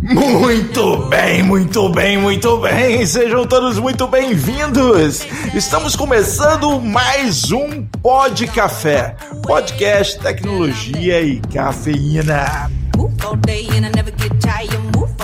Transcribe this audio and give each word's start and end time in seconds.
Muito 0.00 0.96
bem, 1.08 1.42
muito 1.42 1.90
bem, 1.90 2.16
muito 2.16 2.56
bem. 2.56 3.04
Sejam 3.04 3.46
todos 3.46 3.78
muito 3.78 4.08
bem-vindos. 4.08 5.26
Estamos 5.52 5.94
começando 5.94 6.80
mais 6.80 7.52
um 7.52 7.84
Pod 8.02 8.46
Café, 8.46 9.14
podcast 9.42 10.18
tecnologia 10.20 11.20
e 11.20 11.38
cafeína. 11.52 12.70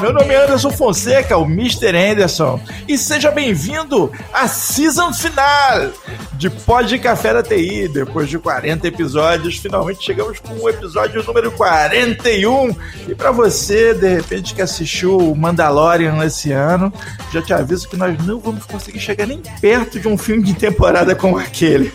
Meu 0.03 0.13
nome 0.13 0.35
é 0.35 0.45
Anderson 0.45 0.73
Fonseca, 0.73 1.39
o 1.39 1.47
Mr. 1.47 1.97
Anderson, 1.97 2.61
e 2.87 2.99
seja 2.99 3.31
bem-vindo 3.31 4.13
à 4.31 4.47
season 4.47 5.11
final 5.11 5.91
de 6.39 6.51
Pod 6.51 6.99
Café 6.99 7.33
da 7.33 7.43
TI. 7.43 7.89
Depois 7.89 8.29
de 8.29 8.39
40 8.39 8.87
episódios, 8.87 9.57
finalmente 9.57 10.05
chegamos 10.05 10.39
com 10.39 10.55
o 10.55 10.69
episódio 10.69 11.23
número 11.25 11.51
41. 11.53 12.75
E 13.09 13.15
para 13.15 13.31
você, 13.31 13.95
de 13.95 14.09
repente, 14.09 14.55
que 14.55 14.63
assistiu 14.63 15.17
o 15.17 15.37
Mandalorian 15.37 16.25
esse 16.25 16.53
ano, 16.53 16.93
já 17.33 17.43
te 17.43 17.53
aviso 17.53 17.89
que 17.89 17.97
nós 17.97 18.17
não 18.25 18.39
vamos 18.39 18.65
conseguir 18.67 19.01
chegar 19.01 19.27
nem 19.27 19.41
perto 19.61 19.99
de 19.99 20.09
um 20.09 20.17
filme 20.19 20.43
de 20.43 20.55
temporada 20.55 21.15
como 21.15 21.39
aquele. 21.39 21.93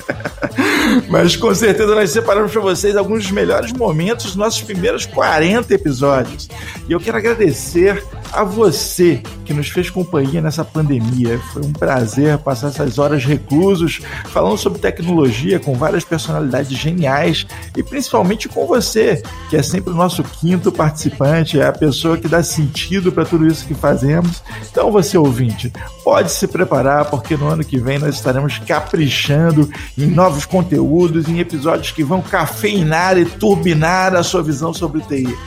Mas 1.09 1.35
com 1.35 1.53
certeza 1.53 1.93
nós 1.93 2.09
separamos 2.09 2.51
para 2.51 2.61
vocês 2.61 2.95
alguns 2.95 3.23
dos 3.23 3.31
melhores 3.31 3.71
momentos 3.71 4.25
dos 4.25 4.35
nossos 4.35 4.61
primeiros 4.61 5.05
40 5.05 5.73
episódios. 5.73 6.49
E 6.87 6.91
eu 6.91 6.99
quero 6.99 7.17
agradecer 7.17 8.03
a 8.31 8.43
você 8.43 9.21
que 9.45 9.53
nos 9.53 9.69
fez 9.69 9.89
companhia 9.89 10.41
nessa 10.41 10.63
pandemia. 10.63 11.39
Foi 11.53 11.63
um 11.63 11.73
prazer 11.73 12.37
passar 12.39 12.67
essas 12.67 12.97
horas 12.97 13.25
reclusos 13.25 14.01
falando 14.29 14.57
sobre 14.57 14.79
tecnologia 14.79 15.59
com 15.59 15.73
várias 15.73 16.03
personalidades 16.03 16.77
geniais 16.77 17.45
e 17.75 17.83
principalmente 17.83 18.47
com 18.47 18.65
você, 18.65 19.21
que 19.49 19.57
é 19.57 19.63
sempre 19.63 19.91
o 19.91 19.95
nosso 19.95 20.23
quinto 20.23 20.71
participante, 20.71 21.59
é 21.59 21.67
a 21.67 21.73
pessoa 21.73 22.17
que 22.17 22.27
dá 22.27 22.43
sentido 22.43 23.11
para 23.11 23.25
tudo 23.25 23.47
isso 23.47 23.65
que 23.65 23.73
fazemos. 23.73 24.43
Então, 24.69 24.91
você 24.91 25.17
ouvinte, 25.17 25.71
pode 26.03 26.31
se 26.31 26.47
preparar 26.47 27.05
porque 27.05 27.35
no 27.35 27.47
ano 27.47 27.63
que 27.63 27.77
vem 27.77 27.99
nós 27.99 28.15
estaremos 28.15 28.59
caprichando 28.59 29.69
em 29.97 30.05
novos 30.05 30.45
conteúdos, 30.45 31.27
em 31.27 31.39
episódios 31.39 31.91
que 31.91 32.03
vão 32.03 32.21
cafeinar 32.21 33.17
e 33.17 33.25
turbinar 33.25 34.15
a 34.15 34.23
sua 34.23 34.43
visão 34.43 34.73
sobre 34.73 35.01
TI. 35.01 35.37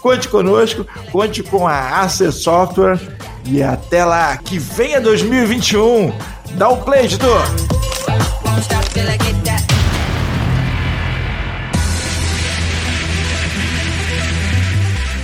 Conte 0.00 0.28
conosco, 0.28 0.86
conte 1.10 1.42
com 1.42 1.66
a 1.66 2.00
Acer 2.02 2.30
Software 2.30 3.00
e 3.46 3.62
até 3.62 4.04
lá, 4.04 4.36
que 4.36 4.58
venha 4.58 5.00
2021. 5.00 6.12
Dá 6.56 6.68
o 6.68 6.76
play, 6.78 7.06
editor! 7.06 7.83
Won't 8.94 9.00
stop 9.00 9.00
till 9.00 9.08
I 9.08 9.16
get 9.18 9.44
that. 9.44 9.64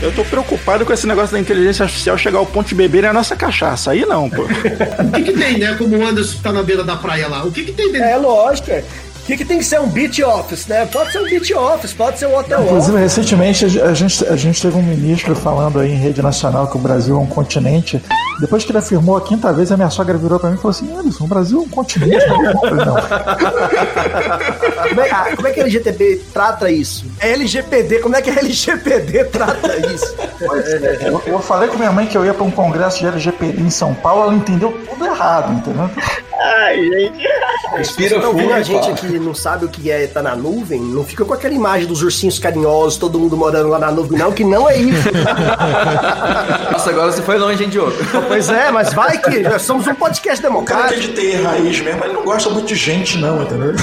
Eu 0.03 0.11
tô 0.13 0.25
preocupado 0.25 0.87
com 0.87 0.93
esse 0.95 1.07
negócio 1.07 1.33
da 1.33 1.39
inteligência 1.39 1.83
artificial 1.83 2.17
chegar 2.17 2.39
ao 2.39 2.47
ponto 2.47 2.69
de 2.69 2.75
beber 2.75 3.05
a 3.05 3.13
nossa 3.13 3.37
cachaça. 3.37 3.91
Aí 3.91 4.07
não, 4.07 4.31
pô. 4.31 4.45
O 5.07 5.13
que, 5.13 5.23
que 5.25 5.33
tem, 5.35 5.59
né? 5.59 5.75
Como 5.77 5.95
o 5.97 6.07
Anderson 6.07 6.39
tá 6.43 6.53
na 6.53 6.63
beira 6.63 6.83
da 6.83 6.97
praia 6.97 7.29
lá. 7.29 7.45
O 7.45 7.53
que, 7.53 7.65
que 7.65 7.73
tem 7.73 7.93
dentro? 7.93 8.09
É 8.09 8.17
lógico. 8.17 8.71
é. 8.71 8.83
O 9.23 9.27
que, 9.27 9.37
que 9.37 9.45
tem 9.45 9.59
que 9.59 9.65
ser 9.65 9.79
um 9.79 9.89
beach 9.89 10.23
office, 10.25 10.67
né? 10.67 10.87
Pode 10.87 11.13
ser 11.13 11.21
um 11.21 11.25
beach 11.25 11.53
office, 11.55 11.93
pode 11.93 12.19
ser 12.19 12.27
um 12.27 12.35
hotel 12.37 12.63
Inclusive, 12.65 12.97
office. 12.97 13.17
recentemente 13.17 13.65
a 13.81 13.95
gente, 13.95 14.27
a 14.27 14.35
gente 14.37 14.61
teve 14.61 14.77
um 14.77 14.83
ministro 14.83 15.37
falando 15.37 15.79
aí 15.79 15.93
em 15.93 15.97
rede 15.97 16.21
nacional 16.23 16.67
que 16.67 16.77
o 16.77 16.81
Brasil 16.81 17.15
é 17.15 17.19
um 17.19 17.27
continente. 17.27 18.03
Depois 18.41 18.65
que 18.65 18.71
ele 18.71 18.79
afirmou 18.79 19.17
a 19.17 19.21
quinta 19.21 19.53
vez, 19.53 19.71
a 19.71 19.77
minha 19.77 19.91
sogra 19.91 20.17
virou 20.17 20.41
pra 20.41 20.49
mim 20.51 20.57
e 20.57 20.59
falou 20.59 20.71
assim: 20.71 20.93
Anderson, 20.97 21.25
o 21.25 21.29
Brasil 21.29 21.59
é 21.59 21.61
um 21.63 21.69
continente. 21.69 22.27
Não. 22.27 22.97
Como 24.89 25.01
é, 25.01 25.11
ah, 25.11 25.37
como 25.37 25.47
é 25.47 25.53
que 25.53 25.61
a 25.61 25.63
LGTB 25.63 26.23
trata 26.33 26.71
isso? 26.71 27.05
É 27.21 27.33
LGPD, 27.33 28.01
como 28.01 28.17
é 28.17 28.23
que 28.23 28.31
a 28.31 28.39
LGPD 28.39 29.25
trata 29.25 29.77
isso? 29.87 30.17
Eu, 31.01 31.23
eu 31.27 31.39
falei 31.39 31.69
com 31.69 31.77
minha 31.77 31.93
mãe 31.93 32.07
que 32.07 32.17
eu 32.17 32.25
ia 32.25 32.35
pra 32.35 32.43
um 32.43 32.51
congresso 32.51 32.99
de 32.99 33.07
LGPD 33.07 33.61
em 33.61 33.71
São 33.71 33.95
Paulo, 33.95 34.23
ela 34.23 34.35
entendeu 34.35 34.77
tudo 34.89 35.05
errado, 35.05 35.53
entendeu? 35.53 35.91
Se 37.85 38.09
você 38.09 38.19
tá 38.19 38.29
ouvindo 38.29 38.53
a 38.53 38.63
gente 38.63 38.91
aqui 38.91 39.07
e 39.07 39.19
não 39.19 39.35
sabe 39.35 39.67
o 39.67 39.69
que 39.69 39.91
é 39.91 40.05
estar 40.05 40.23
na 40.23 40.35
nuvem, 40.35 40.81
não 40.81 41.05
fica 41.05 41.25
com 41.25 41.35
aquela 41.35 41.55
imagem 41.55 41.87
dos 41.87 42.03
ursinhos 42.03 42.39
carinhosos, 42.39 42.99
todo 42.99 43.19
mundo 43.19 43.37
morando 43.37 43.69
lá 43.69 43.79
na 43.79 43.93
nuvem, 43.93 44.19
não, 44.19 44.33
que 44.33 44.43
não 44.43 44.69
é 44.69 44.77
isso. 44.79 45.09
Nossa, 46.73 46.91
agora 46.91 47.13
você 47.13 47.23
foi 47.23 47.39
longe, 47.39 47.63
hein, 47.63 47.69
Diogo? 47.69 47.93
Pois 48.31 48.49
é, 48.49 48.71
mas 48.71 48.93
vai 48.93 49.19
que 49.19 49.41
nós 49.41 49.63
somos 49.63 49.87
um 49.89 49.95
podcast 49.95 50.47
O 50.47 50.63
cara 50.63 50.89
que 50.89 50.95
é 50.95 50.99
democrático. 50.99 51.01
de 51.01 51.33
TI 51.33 51.43
raiz 51.43 51.81
mesmo, 51.81 52.05
ele 52.05 52.13
não 52.13 52.25
gosta 52.25 52.49
muito 52.49 52.69
de 52.69 52.77
gente, 52.77 53.19
não, 53.19 53.43
entendeu? 53.43 53.75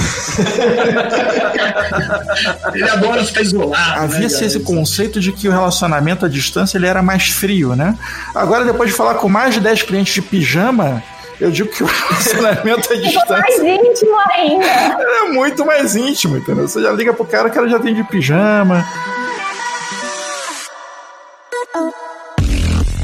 Ele 2.74 2.88
adora 2.88 3.24
ficar 3.24 3.42
isolado. 3.42 4.00
Havia-se 4.00 4.40
né? 4.40 4.46
esse 4.46 4.60
conceito 4.60 5.20
de 5.20 5.32
que 5.32 5.48
o 5.48 5.50
relacionamento 5.50 6.24
à 6.24 6.28
distância 6.28 6.78
ele 6.78 6.86
era 6.86 7.02
mais 7.02 7.28
frio, 7.28 7.74
né? 7.74 7.94
Agora, 8.34 8.64
depois 8.64 8.90
de 8.90 8.96
falar 8.96 9.14
com 9.14 9.28
mais 9.28 9.54
de 9.54 9.60
10 9.60 9.82
clientes 9.82 10.14
de 10.14 10.22
pijama, 10.22 11.02
eu 11.40 11.50
digo 11.50 11.68
que 11.70 11.82
o 11.82 11.86
relacionamento 12.08 12.92
à 12.92 12.96
mais 12.96 13.10
distância 13.10 13.74
íntimo 13.74 14.16
ainda. 14.32 14.66
é 14.66 15.32
muito 15.32 15.64
mais 15.64 15.96
íntimo, 15.96 16.36
entendeu? 16.36 16.66
Você 16.68 16.80
já 16.80 16.92
liga 16.92 17.12
pro 17.12 17.24
cara, 17.24 17.48
o 17.48 17.50
cara 17.52 17.68
já 17.68 17.78
tem 17.78 17.94
de 17.94 18.04
pijama. 18.04 18.84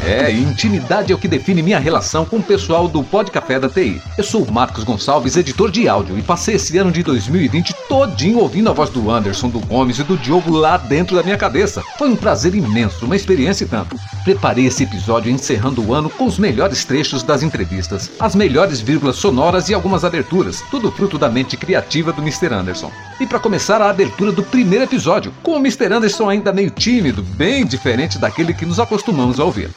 É, 0.07 0.31
intimidade 0.31 1.13
é 1.13 1.15
o 1.15 1.19
que 1.19 1.27
define 1.27 1.63
minha 1.63 1.79
relação 1.79 2.27
com 2.27 2.37
o 2.37 2.43
pessoal 2.43 2.87
do 2.87 3.03
Pod 3.03 3.31
Café 3.31 3.59
da 3.59 3.71
TI. 3.71 4.03
Eu 4.19 4.23
sou 4.23 4.43
o 4.43 4.53
Marcos 4.53 4.85
Gonçalves, 4.85 5.35
editor 5.35 5.71
de 5.71 5.89
áudio, 5.89 6.19
e 6.19 6.23
passei 6.23 6.57
esse 6.57 6.77
ano 6.77 6.93
de 6.93 7.03
2020 7.03 7.75
todinho 7.89 8.39
ouvindo 8.39 8.69
a 8.69 8.75
voz 8.75 8.91
do 8.91 9.11
Anderson, 9.11 9.49
do 9.49 9.61
Gomes 9.61 9.99
e 9.99 10.03
do 10.03 10.19
Diogo 10.19 10.51
lá 10.51 10.77
dentro 10.77 11.17
da 11.17 11.23
minha 11.23 11.39
cabeça. 11.39 11.83
Foi 11.97 12.11
um 12.11 12.17
prazer 12.17 12.55
imenso, 12.55 13.07
uma 13.07 13.17
experiência 13.17 13.65
e 13.65 13.67
tanto. 13.67 13.97
Preparei 14.25 14.67
esse 14.67 14.83
episódio 14.83 15.33
encerrando 15.33 15.83
o 15.83 15.95
ano 15.95 16.11
com 16.11 16.27
os 16.27 16.39
melhores 16.39 16.85
trechos 16.85 17.23
das 17.23 17.43
entrevistas, 17.43 18.11
as 18.21 18.35
melhores 18.35 18.83
vírgulas 18.83 19.17
sonoras 19.17 19.71
e 19.71 19.75
algumas 19.75 20.05
aberturas, 20.05 20.63
tudo 20.71 20.93
fruto 20.93 21.17
da 21.17 21.31
mente 21.31 21.57
criativa 21.57 22.13
do 22.13 22.21
Mr. 22.21 22.53
Anderson. 22.53 22.93
E 23.19 23.27
para 23.27 23.41
começar 23.41 23.81
a 23.81 23.89
abertura 23.89 24.33
do 24.33 24.43
primeiro 24.43 24.85
episódio, 24.85 25.33
com 25.43 25.53
o 25.53 25.59
Mr. 25.59 25.95
Anderson 25.95 26.29
ainda 26.29 26.53
meio 26.53 26.71
tímido, 26.71 27.23
bem 27.23 27.65
diferente 27.65 28.19
daquele 28.19 28.53
que 28.53 28.67
nos 28.67 28.79
acostumamos 28.79 29.41
a 29.41 29.45
ouvir. 29.45 29.71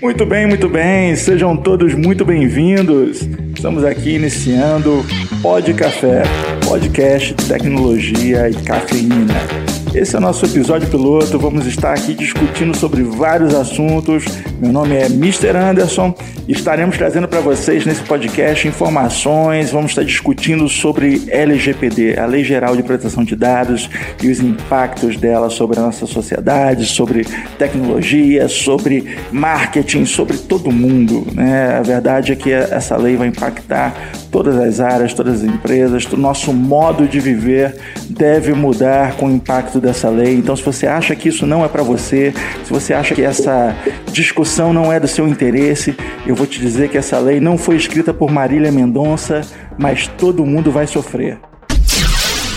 Muito 0.00 0.24
bem, 0.24 0.46
muito 0.46 0.68
bem. 0.68 1.16
Sejam 1.16 1.56
todos 1.56 1.94
muito 1.94 2.24
bem-vindos. 2.24 3.22
Estamos 3.54 3.84
aqui 3.84 4.14
iniciando 4.14 5.04
Pod 5.42 5.74
Café, 5.74 6.22
podcast 6.66 7.34
de 7.34 7.44
tecnologia 7.44 8.48
e 8.48 8.54
cafeína. 8.54 9.75
Esse 9.96 10.14
é 10.14 10.18
o 10.18 10.20
nosso 10.20 10.44
episódio 10.44 10.90
piloto. 10.90 11.38
Vamos 11.38 11.64
estar 11.66 11.94
aqui 11.94 12.12
discutindo 12.12 12.76
sobre 12.76 13.02
vários 13.02 13.54
assuntos. 13.54 14.26
Meu 14.60 14.70
nome 14.70 14.94
é 14.94 15.06
Mr. 15.06 15.56
Anderson 15.56 16.14
estaremos 16.48 16.96
trazendo 16.96 17.26
para 17.26 17.40
vocês 17.40 17.84
nesse 17.84 18.02
podcast 18.02 18.68
informações. 18.68 19.70
Vamos 19.70 19.90
estar 19.90 20.04
discutindo 20.04 20.68
sobre 20.68 21.22
LGPD, 21.28 22.18
a 22.18 22.26
Lei 22.26 22.44
Geral 22.44 22.76
de 22.76 22.82
Proteção 22.82 23.24
de 23.24 23.34
Dados, 23.34 23.90
e 24.22 24.30
os 24.30 24.38
impactos 24.40 25.16
dela 25.16 25.50
sobre 25.50 25.80
a 25.80 25.82
nossa 25.82 26.06
sociedade, 26.06 26.86
sobre 26.86 27.26
tecnologia, 27.58 28.48
sobre 28.48 29.16
marketing, 29.32 30.04
sobre 30.04 30.36
todo 30.36 30.70
mundo. 30.70 31.26
Né? 31.34 31.76
A 31.78 31.82
verdade 31.82 32.32
é 32.32 32.36
que 32.36 32.52
essa 32.52 32.96
lei 32.96 33.16
vai 33.16 33.28
impactar 33.28 33.94
todas 34.30 34.56
as 34.56 34.80
áreas, 34.80 35.14
todas 35.14 35.42
as 35.42 35.44
empresas, 35.44 36.04
o 36.12 36.16
nosso 36.16 36.52
modo 36.52 37.08
de 37.08 37.18
viver 37.18 37.74
deve 38.08 38.52
mudar 38.52 39.16
com 39.16 39.26
o 39.26 39.30
impacto 39.30 39.80
dessa 39.86 40.08
lei. 40.10 40.34
Então, 40.34 40.54
se 40.54 40.62
você 40.62 40.86
acha 40.86 41.14
que 41.14 41.28
isso 41.28 41.46
não 41.46 41.64
é 41.64 41.68
para 41.68 41.82
você, 41.82 42.34
se 42.64 42.70
você 42.70 42.92
acha 42.92 43.14
que 43.14 43.22
essa 43.22 43.74
discussão 44.12 44.72
não 44.72 44.92
é 44.92 45.00
do 45.00 45.08
seu 45.08 45.26
interesse, 45.26 45.96
eu 46.26 46.34
vou 46.34 46.46
te 46.46 46.60
dizer 46.60 46.88
que 46.88 46.98
essa 46.98 47.18
lei 47.18 47.40
não 47.40 47.56
foi 47.56 47.76
escrita 47.76 48.12
por 48.12 48.30
Marília 48.30 48.70
Mendonça, 48.70 49.42
mas 49.78 50.06
todo 50.18 50.44
mundo 50.44 50.70
vai 50.70 50.86
sofrer. 50.86 51.38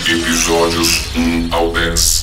Episódios 0.06 1.14
1 1.16 1.54
ao 1.54 1.72
10. 1.72 2.19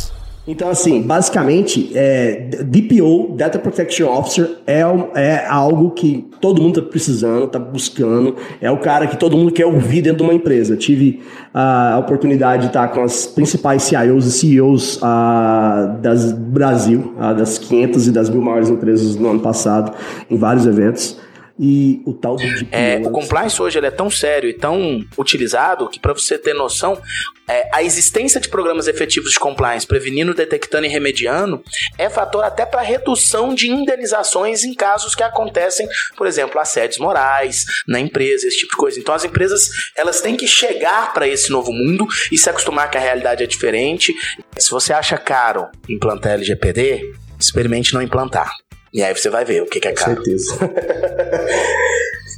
Então, 0.47 0.69
assim, 0.69 1.01
basicamente, 1.01 1.91
é, 1.93 2.47
DPO, 2.63 3.35
Data 3.35 3.59
Protection 3.59 4.07
Officer, 4.07 4.49
é, 4.65 4.79
é 5.13 5.45
algo 5.45 5.91
que 5.91 6.25
todo 6.39 6.61
mundo 6.61 6.79
está 6.79 6.89
precisando, 6.89 7.43
está 7.43 7.59
buscando. 7.59 8.33
É 8.61 8.71
o 8.71 8.77
cara 8.77 9.07
que 9.07 9.17
todo 9.17 9.35
mundo 9.35 9.51
quer 9.51 9.65
ouvir 9.65 10.01
dentro 10.01 10.19
de 10.19 10.23
uma 10.23 10.33
empresa. 10.33 10.77
Tive 10.77 11.21
ah, 11.53 11.95
a 11.95 11.99
oportunidade 11.99 12.61
de 12.61 12.67
estar 12.67 12.87
com 12.87 13.03
as 13.03 13.25
principais 13.25 13.83
CIOs 13.83 14.25
e 14.25 14.31
CEOs 14.31 14.99
ah, 15.01 15.97
das 16.01 16.31
Brasil, 16.31 17.13
ah, 17.19 17.33
das 17.33 17.57
500 17.57 18.07
e 18.07 18.11
das 18.11 18.29
mil 18.29 18.41
maiores 18.41 18.69
empresas 18.69 19.17
no 19.17 19.29
ano 19.29 19.41
passado, 19.41 19.91
em 20.31 20.37
vários 20.37 20.65
eventos. 20.65 21.17
E 21.59 22.01
o 22.05 22.13
tal 22.13 22.35
do. 22.35 22.43
É, 22.71 22.97
o 23.03 23.09
compliance 23.09 23.61
hoje 23.61 23.77
ele 23.77 23.87
é 23.87 23.91
tão 23.91 24.09
sério 24.09 24.49
e 24.49 24.53
tão 24.53 25.03
utilizado 25.17 25.89
que, 25.89 25.99
para 25.99 26.13
você 26.13 26.37
ter 26.37 26.53
noção, 26.53 27.01
é, 27.47 27.69
a 27.73 27.81
existência 27.81 28.39
de 28.39 28.49
programas 28.49 28.87
efetivos 28.87 29.31
de 29.31 29.39
compliance, 29.39 29.87
prevenindo, 29.87 30.33
detectando 30.33 30.85
e 30.85 30.89
remediando, 30.89 31.63
é 31.97 32.09
fator 32.09 32.43
até 32.43 32.65
para 32.65 32.81
redução 32.81 33.55
de 33.55 33.69
indenizações 33.69 34.63
em 34.63 34.73
casos 34.73 35.15
que 35.15 35.23
acontecem, 35.23 35.87
por 36.15 36.27
exemplo, 36.27 36.59
assédios 36.59 36.99
morais 36.99 37.65
na 37.87 37.99
empresa, 37.99 38.47
esse 38.47 38.57
tipo 38.57 38.71
de 38.71 38.77
coisa. 38.77 38.99
Então, 38.99 39.15
as 39.15 39.23
empresas 39.23 39.69
elas 39.95 40.21
têm 40.21 40.35
que 40.35 40.47
chegar 40.47 41.13
para 41.13 41.27
esse 41.27 41.49
novo 41.49 41.71
mundo 41.71 42.05
e 42.31 42.37
se 42.37 42.49
acostumar 42.49 42.91
que 42.91 42.97
a 42.97 43.01
realidade 43.01 43.43
é 43.43 43.47
diferente. 43.47 44.13
Se 44.57 44.69
você 44.69 44.93
acha 44.93 45.17
caro 45.17 45.67
implantar 45.89 46.33
LGPD, 46.33 47.13
experimente 47.39 47.93
não 47.93 48.01
implantar. 48.01 48.51
E 48.97 49.03
aí 49.03 49.15
você 49.15 49.29
vai 49.29 49.45
ver 49.45 49.61
o 49.61 49.67
que, 49.67 49.79
que 49.79 49.87
é 49.87 49.91
Com 49.91 49.97
caro. 49.97 50.15
certeza. 50.15 50.57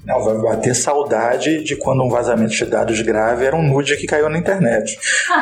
Não, 0.05 0.21
vai 0.21 0.35
bater 0.37 0.75
saudade 0.75 1.63
de 1.63 1.75
quando 1.77 2.03
um 2.03 2.09
vazamento 2.09 2.51
de 2.51 2.65
dados 2.65 3.01
grave 3.01 3.45
era 3.45 3.55
um 3.55 3.61
nude 3.61 3.95
que 3.95 4.05
caiu 4.05 4.27
na 4.27 4.37
internet. 4.37 4.97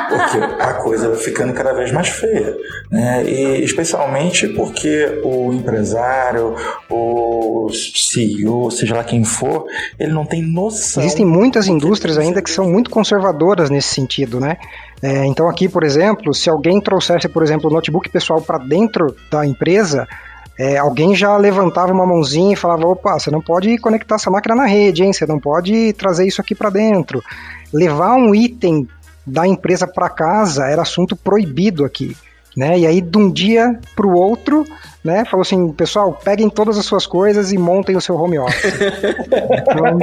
Porque 0.10 0.38
a 0.62 0.74
coisa 0.76 1.10
vai 1.10 1.18
ficando 1.18 1.54
cada 1.54 1.74
vez 1.74 1.92
mais 1.92 2.10
feia. 2.10 2.56
Né? 2.92 3.24
E 3.24 3.64
especialmente 3.64 4.48
porque 4.50 5.22
o 5.24 5.54
empresário, 5.54 6.54
o 6.88 7.68
CEO, 7.72 8.70
seja 8.70 8.96
lá 8.96 9.04
quem 9.04 9.24
for, 9.24 9.66
ele 9.98 10.12
não 10.12 10.26
tem 10.26 10.44
noção. 10.44 11.02
Existem 11.02 11.26
muitas 11.26 11.68
indústrias 11.68 12.18
ainda 12.18 12.44
que 12.44 12.52
são 12.52 12.70
muito 12.70 12.92
conservadoras 12.92 13.72
nesse 13.72 13.90
sentido, 13.90 14.40
né? 14.40 14.58
É, 15.02 15.26
então 15.26 15.50
aqui, 15.50 15.68
por 15.70 15.84
exemplo, 15.84 16.34
se 16.34 16.50
alguém 16.50 16.80
trouxesse, 16.82 17.28
por 17.28 17.42
exemplo, 17.42 17.72
o 17.72 17.74
notebook 17.74 18.10
pessoal 18.10 18.42
para 18.42 18.58
dentro 18.58 19.16
da 19.32 19.46
empresa, 19.46 20.08
é, 20.58 20.78
alguém 20.78 21.16
já 21.16 21.38
levantava 21.38 21.94
uma 21.94 22.06
mãozinha 22.06 22.54
e 22.54 22.58
falava: 22.58 22.88
opa, 22.88 23.20
você 23.20 23.30
não 23.30 23.42
pode 23.42 23.78
conectar 23.78 24.16
essa 24.16 24.32
máquina 24.32 24.56
na 24.56 24.66
rede, 24.66 25.04
hein? 25.04 25.14
Você 25.14 25.26
não 25.26 25.40
pode 25.40 25.94
trazer 25.94 26.26
isso 26.26 26.42
aqui 26.42 26.56
para 26.56 26.70
dentro. 26.70 27.24
Levar 27.72 28.16
um 28.16 28.34
item 28.34 28.88
da 29.26 29.46
empresa 29.46 29.86
para 29.86 30.10
casa 30.10 30.66
era 30.66 30.82
assunto 30.82 31.16
proibido 31.16 31.86
aqui. 31.86 32.16
Né? 32.56 32.80
E 32.80 32.88
aí, 32.88 33.02
de 33.02 33.18
um 33.20 33.30
dia 33.30 33.80
para 33.96 34.08
o 34.08 34.16
outro, 34.16 34.66
né, 35.08 35.26
falou 35.26 35.42
assim: 35.42 35.72
pessoal, 35.72 36.20
peguem 36.24 36.50
todas 36.50 36.78
as 36.78 36.86
suas 36.86 37.08
coisas 37.08 37.52
e 37.52 37.58
montem 37.58 37.96
o 37.96 38.02
seu 38.02 38.16
home 38.16 38.38
office. 38.38 38.74
então, 38.76 39.98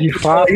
de 0.00 0.12
fato. 0.18 0.52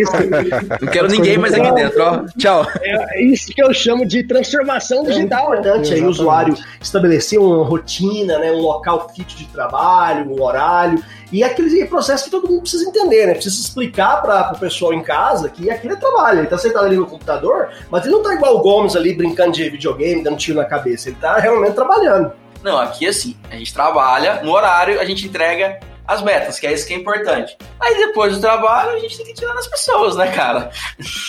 Não 0.81 0.89
quero 0.91 1.09
ninguém 1.09 1.39
mais 1.39 1.55
aqui 1.55 1.71
dentro, 1.73 2.03
ó. 2.03 2.25
Tchau. 2.39 2.67
É 2.83 3.23
isso 3.23 3.53
que 3.53 3.63
eu 3.63 3.73
chamo 3.75 4.07
de 4.07 4.23
transformação 4.25 5.03
É 5.03 5.11
digital. 5.11 5.51
né? 5.51 5.59
importante 5.59 5.95
aí 5.95 6.03
o 6.03 6.09
usuário 6.09 6.55
estabelecer 6.81 7.39
uma 7.39 7.65
rotina, 7.65 8.39
né, 8.39 8.51
um 8.51 8.61
local 8.61 9.09
fit 9.15 9.37
de 9.37 9.47
trabalho, 9.47 10.31
um 10.33 10.43
horário, 10.43 11.03
e 11.31 11.45
aquele 11.45 11.85
processo 11.87 12.25
que 12.25 12.31
todo 12.31 12.49
mundo 12.49 12.63
precisa 12.63 12.85
entender, 12.89 13.27
né? 13.27 13.35
Precisa 13.35 13.61
explicar 13.61 14.21
para 14.23 14.53
o 14.55 14.59
pessoal 14.59 14.93
em 14.93 15.03
casa 15.03 15.49
que 15.49 15.71
aquilo 15.71 15.95
é 15.95 15.97
trabalho. 15.97 16.41
Ele 16.41 16.47
tá 16.47 16.59
sentado 16.59 16.85
ali 16.87 16.97
no 16.97 17.07
computador, 17.07 17.69
mas 17.91 18.05
ele 18.05 18.15
não 18.15 18.23
tá 18.23 18.35
igual 18.35 18.57
o 18.57 18.61
Gomes 18.61 18.97
ali 18.97 19.15
brincando 19.15 19.53
de 19.53 19.69
videogame, 19.71 20.23
dando 20.23 20.37
tiro 20.37 20.59
na 20.59 20.65
cabeça. 20.65 21.09
Ele 21.09 21.17
tá 21.21 21.39
realmente 21.39 21.75
trabalhando. 21.75 22.33
Não, 22.63 22.79
aqui 22.79 23.07
assim, 23.07 23.37
a 23.51 23.57
gente 23.57 23.75
trabalha, 23.75 24.43
no 24.43 24.53
horário 24.53 25.01
a 25.01 25.05
gente 25.05 25.27
entrega 25.27 25.81
as 26.07 26.23
metas, 26.23 26.59
que 26.59 26.67
é 26.67 26.73
isso 26.73 26.87
que 26.87 26.95
é 26.95 26.97
importante. 26.97 27.57
Aí 27.81 27.97
depois 27.97 28.35
do 28.35 28.41
trabalho 28.41 28.91
a 28.91 28.99
gente 28.99 29.17
tem 29.17 29.27
que 29.27 29.35
tirar 29.35 29.55
nas 29.55 29.67
pessoas, 29.67 30.17
né, 30.17 30.31
cara? 30.33 30.71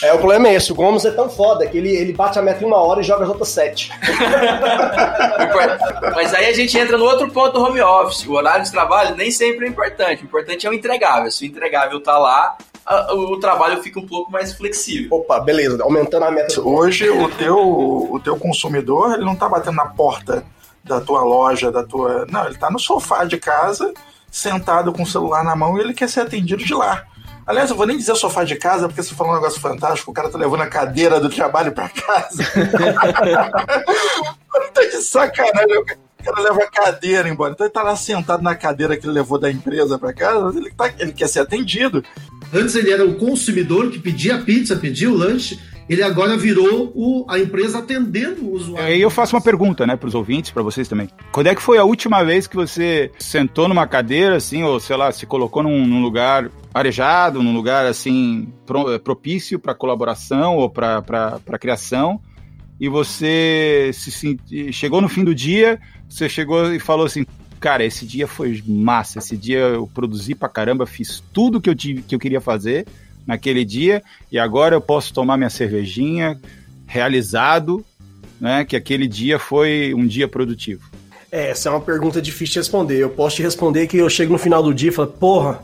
É, 0.02 0.14
o 0.14 0.18
problema 0.18 0.48
é 0.48 0.56
esse. 0.56 0.72
O 0.72 0.76
Gomes 0.76 1.06
é 1.06 1.12
tão 1.12 1.30
foda 1.30 1.68
que 1.68 1.78
ele, 1.78 1.96
ele 1.96 2.14
bate 2.14 2.40
a 2.40 2.42
meta 2.42 2.64
em 2.64 2.68
uma 2.68 2.78
hora 2.78 3.00
e 3.00 3.04
joga 3.04 3.24
as 3.24 3.30
outras 3.30 3.50
sete. 3.50 3.92
Mas 6.16 6.34
aí 6.34 6.48
a 6.48 6.54
gente 6.54 6.78
entra 6.78 6.98
no 6.98 7.06
outro 7.06 7.30
ponto 7.32 7.54
do 7.54 7.64
home 7.64 7.82
office. 7.82 8.26
O 8.26 8.34
horário 8.34 8.66
de 8.66 8.72
trabalho 8.72 9.16
nem 9.16 9.32
sempre 9.32 9.66
é 9.66 9.70
importante. 9.70 10.24
O 10.24 10.26
importante 10.26 10.66
é 10.66 10.70
o 10.70 10.74
entregável. 10.74 11.32
Se 11.32 11.46
o 11.46 11.48
entregável 11.48 12.02
tá 12.02 12.18
lá, 12.18 12.58
o 13.12 13.38
trabalho 13.38 13.82
fica 13.82 14.00
um 14.00 14.08
pouco 14.08 14.32
mais 14.32 14.54
flexível. 14.54 15.08
Opa, 15.12 15.40
beleza. 15.40 15.82
Aumentando 15.84 16.26
a 16.26 16.32
meta. 16.32 16.60
Hoje 16.62 17.10
o 17.10 17.30
teu, 17.30 17.58
o 17.58 18.20
teu 18.20 18.38
consumidor 18.38 19.14
ele 19.14 19.24
não 19.24 19.34
está 19.34 19.48
batendo 19.48 19.76
na 19.76 19.86
porta 19.86 20.44
da 20.84 21.00
tua 21.00 21.24
loja, 21.24 21.72
da 21.72 21.84
tua. 21.84 22.26
Não, 22.30 22.46
ele 22.46 22.56
está 22.56 22.70
no 22.70 22.80
sofá 22.80 23.24
de 23.24 23.38
casa, 23.38 23.94
sentado 24.30 24.92
com 24.92 25.04
o 25.04 25.08
celular 25.08 25.44
na 25.44 25.56
mão 25.56 25.78
e 25.78 25.82
ele 25.82 25.94
quer 25.94 26.10
ser 26.10 26.22
atendido 26.22 26.64
de 26.64 26.74
lá. 26.74 27.06
Aliás, 27.46 27.70
eu 27.70 27.76
vou 27.76 27.86
nem 27.86 27.98
dizer 27.98 28.16
sofá 28.16 28.44
de 28.46 28.56
casa, 28.56 28.88
porque 28.88 29.04
você 29.04 29.14
falou 29.14 29.34
um 29.34 29.36
negócio 29.36 29.60
fantástico, 29.60 30.12
o 30.12 30.14
cara 30.14 30.30
tá 30.30 30.38
levando 30.38 30.62
a 30.62 30.68
cadeira 30.68 31.20
do 31.20 31.30
trabalho 31.30 31.74
para 31.74 31.90
casa. 31.90 32.44
tá 34.74 34.82
de 34.82 35.02
sacanagem. 35.02 35.80
O 35.80 36.24
cara 36.24 36.42
leva 36.42 36.64
a 36.64 36.72
cadeira 36.72 37.28
embora. 37.28 37.52
Então 37.52 37.66
ele 37.66 37.74
tá 37.74 37.84
lá 37.84 37.98
sentado 37.98 38.42
na 38.42 38.56
cadeira 38.56 38.96
que 38.96 39.06
ele 39.06 39.14
levou 39.14 39.38
da 39.38 39.52
empresa 39.52 40.00
para 40.00 40.14
casa, 40.14 40.58
ele, 40.58 40.72
tá, 40.72 40.94
ele 40.98 41.12
quer 41.12 41.28
ser 41.28 41.42
atendido. 41.42 42.02
Antes 42.54 42.76
ele 42.76 42.92
era 42.92 43.06
o 43.06 43.16
consumidor 43.16 43.92
que 43.92 44.00
pedia 44.00 44.42
pizza, 44.42 44.78
pedia 44.78 45.12
o 45.12 45.18
lanche. 45.18 45.60
Ele 45.90 46.02
agora 46.02 46.38
virou 46.38 46.92
o- 46.96 47.26
a 47.30 47.38
empresa 47.40 47.80
atendendo 47.80 48.44
o 48.46 48.54
usuário. 48.54 48.88
Aí 48.88 49.02
eu 49.02 49.10
faço 49.10 49.36
uma 49.36 49.42
pergunta, 49.42 49.86
né, 49.86 49.96
pros 49.96 50.16
ouvintes, 50.16 50.50
pra 50.52 50.64
vocês 50.64 50.88
também. 50.88 51.10
Quando 51.32 51.48
é 51.48 51.56
que 51.56 51.62
foi 51.62 51.78
a 51.78 51.84
última 51.84 52.24
vez 52.24 52.48
que 52.48 52.56
você 52.56 53.12
sentou 53.20 53.68
numa 53.68 53.86
cadeira, 53.86 54.38
assim, 54.38 54.64
ou 54.64 54.80
sei 54.80 54.96
lá, 54.96 55.12
se 55.12 55.26
colocou 55.26 55.62
num, 55.64 55.86
num 55.86 56.02
lugar 56.02 56.50
arejado, 56.74 57.44
num 57.44 57.54
lugar, 57.54 57.86
assim, 57.86 58.48
pro- 58.66 59.00
propício 59.00 59.60
pra 59.60 59.76
colaboração 59.76 60.58
ou 60.58 60.70
pra 60.70 61.42
criação, 61.60 62.20
e 62.80 62.88
você 62.90 63.92
se 63.94 64.38
chegou 64.72 65.00
no 65.02 65.08
fim 65.10 65.24
do 65.24 65.36
dia, 65.36 65.80
você 66.10 66.28
chegou 66.28 66.74
e 66.74 66.80
falou 66.80 67.06
assim, 67.06 67.26
cara, 67.60 67.86
esse 67.86 68.06
dia 68.06 68.28
foi 68.28 68.62
massa, 68.68 69.20
esse 69.20 69.38
dia 69.38 69.60
eu 69.60 69.88
produzi 69.88 70.34
pra 70.36 70.50
caramba, 70.50 70.86
fiz 70.86 71.24
tudo 71.32 71.62
que 71.62 71.70
eu, 71.70 71.76
tive, 71.76 72.02
que 72.02 72.16
eu 72.16 72.20
queria 72.20 72.42
fazer 72.42 72.86
naquele 73.26 73.64
dia, 73.64 74.04
e 74.32 74.38
agora 74.38 74.76
eu 74.76 74.82
posso 74.82 75.14
tomar 75.14 75.38
minha 75.38 75.50
cervejinha, 75.50 76.40
realizado, 76.86 77.84
né, 78.40 78.66
que 78.66 78.76
aquele 78.76 79.08
dia 79.08 79.40
foi 79.40 79.94
um 79.96 80.06
dia 80.06 80.28
produtivo. 80.28 80.82
É, 81.32 81.50
essa 81.50 81.70
é 81.70 81.72
uma 81.72 81.82
pergunta 81.82 82.22
difícil 82.22 82.54
de 82.54 82.60
responder. 82.60 82.98
Eu 83.00 83.10
posso 83.10 83.38
te 83.38 83.42
responder 83.42 83.88
que 83.88 83.98
eu 83.98 84.10
chego 84.10 84.34
no 84.34 84.38
final 84.38 84.62
do 84.62 84.74
dia 84.74 84.90
e 84.90 84.94
falo, 84.94 85.08
porra, 85.08 85.60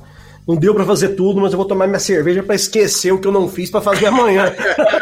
não 0.48 0.56
deu 0.56 0.74
pra 0.74 0.84
fazer 0.84 1.10
tudo, 1.10 1.40
mas 1.40 1.52
eu 1.52 1.58
vou 1.58 1.68
tomar 1.68 1.86
minha 1.86 2.00
cerveja 2.00 2.42
pra 2.42 2.56
esquecer 2.56 3.12
o 3.12 3.20
que 3.20 3.28
eu 3.28 3.32
não 3.32 3.48
fiz 3.48 3.70
pra 3.70 3.80
fazer 3.80 4.08
amanhã. 4.08 4.52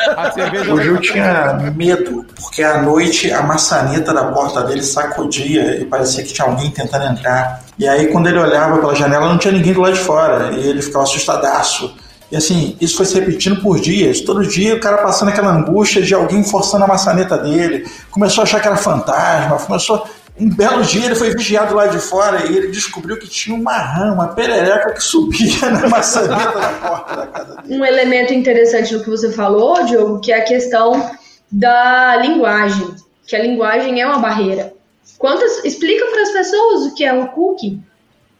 Hoje 0.74 0.88
eu 0.89 1.00
tinha 1.00 1.71
medo, 1.74 2.25
porque 2.36 2.62
à 2.62 2.81
noite 2.81 3.31
a 3.31 3.42
maçaneta 3.42 4.13
da 4.13 4.25
porta 4.25 4.62
dele 4.63 4.83
sacudia 4.83 5.80
e 5.80 5.86
parecia 5.86 6.21
que 6.21 6.33
tinha 6.33 6.45
alguém 6.45 6.69
tentando 6.69 7.06
entrar. 7.06 7.63
E 7.80 7.88
aí, 7.88 8.07
quando 8.07 8.27
ele 8.27 8.39
olhava 8.39 8.77
pela 8.80 8.94
janela, 8.94 9.30
não 9.30 9.38
tinha 9.38 9.54
ninguém 9.54 9.71
do 9.71 9.80
lado 9.80 9.94
de 9.94 10.00
fora. 10.00 10.51
E 10.51 10.68
ele 10.68 10.81
ficava 10.81 11.06
assustadaço. 11.06 11.95
E 12.31 12.35
assim, 12.35 12.75
isso 12.81 12.97
foi 12.97 13.06
se 13.06 13.15
repetindo 13.19 13.62
por 13.62 13.79
dias. 13.79 14.21
Todo 14.21 14.45
dia 14.45 14.75
o 14.75 14.79
cara 14.79 14.97
passando 14.97 15.29
aquela 15.29 15.53
angústia 15.53 16.01
de 16.01 16.13
alguém 16.13 16.44
forçando 16.44 16.83
a 16.83 16.88
maçaneta 16.88 17.38
dele. 17.38 17.88
Começou 18.12 18.41
a 18.41 18.44
achar 18.44 18.59
que 18.59 18.68
era 18.68 18.77
fantasma. 18.77 19.57
Começou. 19.57 20.06
Um 20.39 20.50
belo 20.50 20.83
dia 20.83 21.06
ele 21.06 21.15
foi 21.15 21.31
vigiado 21.31 21.74
lá 21.74 21.88
de 21.88 21.97
fora 21.97 22.45
e 22.45 22.56
ele 22.56 22.68
descobriu 22.68 23.18
que 23.18 23.28
tinha 23.28 23.57
uma 23.57 23.75
rã, 23.75 24.13
uma 24.13 24.28
perereca 24.28 24.94
que 24.94 25.01
subia 25.01 25.71
na 25.71 25.87
maçaneta 25.90 26.59
da 26.59 26.69
porta 26.69 27.16
da 27.16 27.28
casa 27.28 27.61
dele. 27.61 27.80
um 27.80 27.83
elemento 27.83 28.33
interessante 28.33 28.95
do 28.95 29.04
que 29.04 29.09
você 29.09 29.31
falou, 29.31 29.83
Diogo, 29.83 30.19
que 30.19 30.31
é 30.31 30.37
a 30.37 30.44
questão 30.44 31.09
da 31.51 32.18
linguagem, 32.18 32.95
que 33.25 33.35
a 33.35 33.42
linguagem 33.42 33.99
é 33.99 34.06
uma 34.06 34.19
barreira. 34.19 34.73
Quantas 35.18 35.66
explica 35.66 36.06
para 36.06 36.21
as 36.21 36.30
pessoas 36.30 36.85
o 36.85 36.94
que 36.94 37.04
é 37.04 37.11
um 37.11 37.25
cookie, 37.28 37.81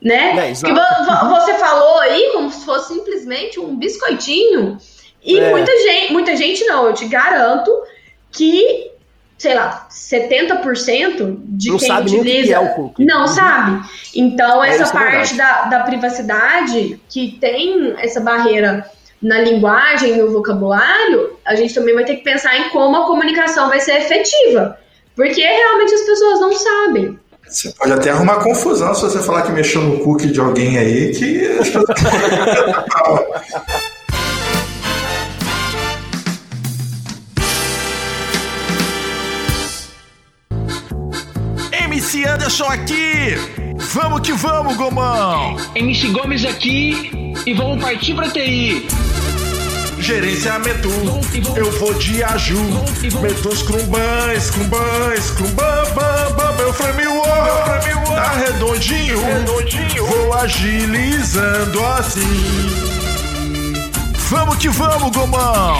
né? 0.02 0.50
É, 0.50 0.52
que 0.54 0.74
você 0.74 1.54
falou 1.56 2.00
aí 2.00 2.30
como 2.34 2.52
se 2.52 2.64
fosse 2.66 2.94
simplesmente 2.94 3.60
um 3.60 3.76
biscoitinho 3.76 4.78
e 5.24 5.40
É. 5.40 5.50
muita 5.50 5.72
gente, 5.72 6.14
muita 6.14 6.36
gente 6.36 6.64
não, 6.66 6.86
eu 6.88 6.94
te 6.94 7.06
garanto 7.08 7.72
que 8.32 8.92
sei 9.38 9.54
lá, 9.54 9.88
70% 9.92 11.38
de 11.46 11.70
Não 11.70 11.78
quem 11.78 11.88
sabe 11.88 12.10
utiliza 12.18 12.48
que 12.48 12.54
é 12.54 12.60
o 12.60 12.70
cookie. 12.74 13.06
não 13.06 13.28
sabe. 13.28 13.88
Então, 14.16 14.64
É, 14.64 14.70
essa 14.70 14.84
é 14.84 14.92
parte 14.92 15.36
da, 15.36 15.66
da 15.66 15.80
privacidade 15.82 17.00
que 17.08 17.38
tem 17.40 17.94
essa 18.00 18.20
barreira 18.20 18.90
na 19.22 19.40
linguagem 19.40 20.16
no 20.18 20.32
vocabulário, 20.32 21.38
a 21.46 21.56
gente 21.56 21.74
também 21.74 21.94
vai 21.94 22.04
ter 22.04 22.16
que 22.18 22.24
pensar 22.24 22.56
em 22.58 22.70
como 22.70 22.96
a 22.98 23.06
comunicação 23.06 23.68
vai 23.70 23.80
ser 23.80 23.98
efetiva. 23.98 24.78
Porque 25.16 25.42
realmente 25.42 25.94
as 25.94 26.02
pessoas 26.02 26.40
não 26.40 26.54
sabem. 26.54 27.20
Você 27.50 27.72
pode 27.72 27.94
até 27.94 28.10
arrumar 28.10 28.36
confusão 28.36 28.94
se 28.94 29.02
você 29.02 29.20
falar 29.20 29.42
que 29.44 29.52
mexeu 29.52 29.82
no 29.82 30.00
cookie 30.00 30.32
de 30.32 30.40
alguém 30.40 30.78
aí, 30.78 31.12
que 31.14 31.48
MC 41.86 42.26
Anderson 42.28 42.66
aqui! 42.66 43.36
Vamos 43.94 44.22
que 44.22 44.34
vamos, 44.34 44.76
Gomão! 44.76 45.56
MC 45.74 46.10
Gomes 46.10 46.44
aqui 46.46 47.34
e 47.46 47.54
vamos 47.54 47.82
partir 47.82 48.14
pra 48.14 48.30
TI. 48.30 48.86
Gerenciamento, 50.00 50.90
eu 51.56 51.72
vou 51.80 51.94
de 51.96 52.24
Aju. 52.24 52.60
Meto 53.22 53.50
os 53.50 53.64
crumbãs, 53.64 54.52
crumbãs, 54.52 55.32
crumbam, 55.32 55.94
bam, 55.96 56.34
bam, 56.36 56.47
meu 56.68 56.74
framework. 56.74 58.06
Tá 58.14 58.32
redondinho, 58.32 59.20
vou 60.06 60.34
agilizando 60.34 61.86
assim. 61.86 62.22
Vamos 64.30 64.58
que 64.58 64.68
vamos, 64.70 65.16
Gomão! 65.16 65.78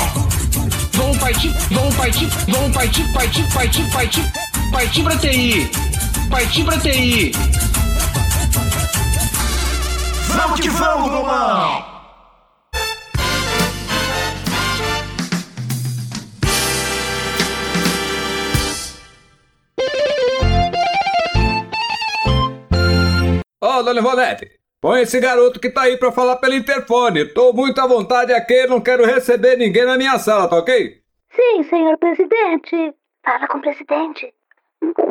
Vamos 0.94 1.18
partir, 1.18 1.54
vamos 1.72 1.96
partir, 1.96 2.30
vamos 2.48 2.72
partir, 2.74 3.14
partir, 3.14 3.54
partir, 3.54 3.92
partir, 3.92 4.32
partir 4.72 5.04
pra 5.04 5.18
TI. 5.18 5.72
Partir 6.30 6.64
pra 6.64 6.78
TI. 6.78 7.32
Vamos 10.30 10.60
que 10.60 10.70
vamos, 10.70 11.12
Gomão! 11.12 11.87
Dona 23.88 24.02
Ivonete, 24.02 24.52
põe 24.82 25.02
esse 25.02 25.20
garoto 25.20 25.60
que 25.60 25.70
tá 25.70 25.84
aí 25.84 25.98
pra 25.98 26.12
falar 26.12 26.36
pelo 26.38 26.56
interfone. 26.56 27.26
Tô 27.34 27.54
muito 27.54 27.80
à 27.80 27.88
vontade 27.88 28.34
aqui, 28.34 28.68
não 28.68 28.82
quero 28.82 29.06
receber 29.06 29.56
ninguém 29.56 29.86
na 29.86 29.98
minha 29.98 30.20
sala, 30.20 30.50
tá 30.50 30.58
ok? 30.58 31.02
Sim, 31.34 31.64
senhor 31.64 31.98
presidente. 31.98 32.94
Fala 33.24 33.48
com 33.48 33.60
o 33.60 33.62
presidente. 33.62 34.34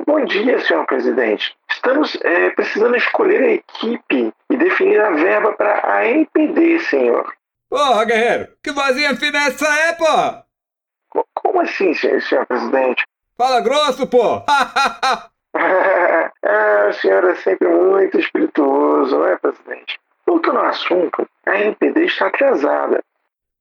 Bom 0.07 0.25
dia, 0.27 0.59
senhor 0.61 0.87
presidente. 0.87 1.57
Estamos 1.71 2.17
é, 2.23 2.51
precisando 2.51 2.97
escolher 2.97 3.43
a 3.43 3.53
equipe 3.53 4.33
e 4.51 4.57
definir 4.57 5.01
a 5.01 5.11
verba 5.11 5.53
para 5.55 5.95
a 5.95 6.07
NPD, 6.07 6.79
senhor. 6.81 7.33
Porra, 7.69 8.05
guerreiro, 8.05 8.49
que 8.63 8.73
vozinha 8.73 9.17
fina 9.17 9.39
é 9.39 9.49
essa 9.49 9.67
é, 9.67 9.93
pô? 9.95 11.25
Como 11.35 11.63
assim, 11.63 11.95
senhor, 11.95 12.21
senhor 12.23 12.47
presidente? 12.47 13.05
Fala 13.37 13.61
grosso, 13.61 14.07
pô! 14.07 14.43
ah, 15.57 16.87
o 16.91 16.93
senhor 16.95 17.25
é 17.25 17.35
sempre 17.37 17.69
muito 17.69 18.19
espirituoso, 18.19 19.19
não 19.19 19.27
é, 19.27 19.37
presidente? 19.37 19.99
Voltando 20.27 20.59
ao 20.59 20.67
assunto, 20.67 21.29
a 21.47 21.57
NPD 21.57 22.05
está 22.07 22.27
atrasada. 22.27 23.03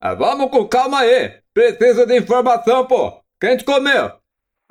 Ah, 0.01 0.13
vamos 0.13 0.49
com 0.51 0.67
calma 0.67 0.99
aí. 0.99 1.33
Preciso 1.53 2.05
de 2.05 2.17
informação, 2.17 2.85
pô. 2.85 3.21
Quem 3.39 3.57
te 3.57 3.63
comeu? 3.63 4.11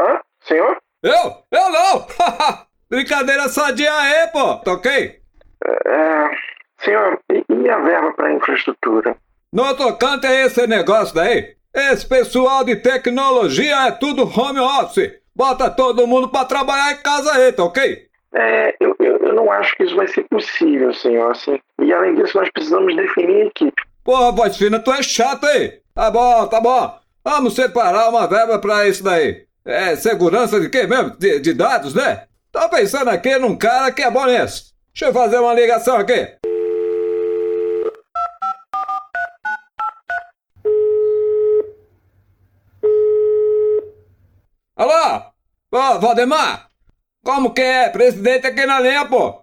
Hã? 0.00 0.20
Senhor? 0.42 0.78
Eu? 1.02 1.44
Eu 1.50 1.70
não! 1.70 2.06
Brincadeira 2.90 3.48
sadia 3.48 3.92
aí, 3.92 4.26
pô. 4.28 4.56
Toquei? 4.56 5.20
É, 5.64 6.30
senhor, 6.78 7.18
e, 7.32 7.44
e 7.48 7.70
a 7.70 7.78
verba 7.78 8.12
para 8.12 8.32
infraestrutura? 8.32 9.16
No 9.52 9.74
tocante 9.76 10.26
a 10.26 10.32
esse 10.32 10.66
negócio 10.66 11.14
daí, 11.14 11.56
esse 11.72 12.06
pessoal 12.06 12.64
de 12.64 12.76
tecnologia 12.76 13.86
é 13.86 13.92
tudo 13.92 14.22
home 14.22 14.60
office. 14.60 15.12
Bota 15.36 15.70
todo 15.70 16.06
mundo 16.06 16.28
pra 16.28 16.44
trabalhar 16.44 16.92
em 16.92 17.02
casa 17.02 17.32
aí, 17.32 17.52
tá 17.52 17.64
ok? 17.64 18.06
É, 18.34 18.74
eu, 18.80 18.94
eu, 19.00 19.16
eu 19.18 19.32
não 19.34 19.50
acho 19.50 19.76
que 19.76 19.84
isso 19.84 19.96
vai 19.96 20.06
ser 20.08 20.24
possível, 20.24 20.92
senhor. 20.94 21.30
Assim, 21.30 21.58
e 21.80 21.92
além 21.92 22.14
disso, 22.14 22.36
nós 22.36 22.50
precisamos 22.50 22.94
definir 22.94 23.42
a 23.42 23.46
equipe. 23.46 23.82
Porra, 24.04 24.32
voz 24.32 24.56
fina, 24.56 24.78
tu 24.78 24.92
é 24.92 25.02
chato 25.02 25.44
aí. 25.46 25.80
Tá 25.94 26.10
bom, 26.10 26.46
tá 26.46 26.60
bom. 26.60 26.98
Vamos 27.24 27.54
separar 27.54 28.08
uma 28.10 28.26
verba 28.26 28.58
pra 28.58 28.86
isso 28.86 29.02
daí. 29.02 29.44
É 29.64 29.96
segurança 29.96 30.60
de 30.60 30.68
quê 30.68 30.86
mesmo? 30.86 31.16
De, 31.16 31.40
de 31.40 31.54
dados, 31.54 31.94
né? 31.94 32.24
Tô 32.52 32.68
pensando 32.68 33.08
aqui 33.08 33.36
num 33.38 33.56
cara 33.56 33.90
que 33.90 34.02
é 34.02 34.10
bom 34.10 34.26
nisso. 34.26 34.74
Deixa 34.92 35.06
eu 35.06 35.12
fazer 35.12 35.38
uma 35.38 35.54
ligação 35.54 35.96
aqui. 35.96 36.28
Ô, 45.94 46.00
Valdemar? 46.00 46.66
Como 47.24 47.52
que 47.54 47.60
é? 47.62 47.88
Presidente 47.88 48.46
aqui 48.46 48.66
na 48.66 48.80
linha, 48.80 49.04
pô. 49.04 49.40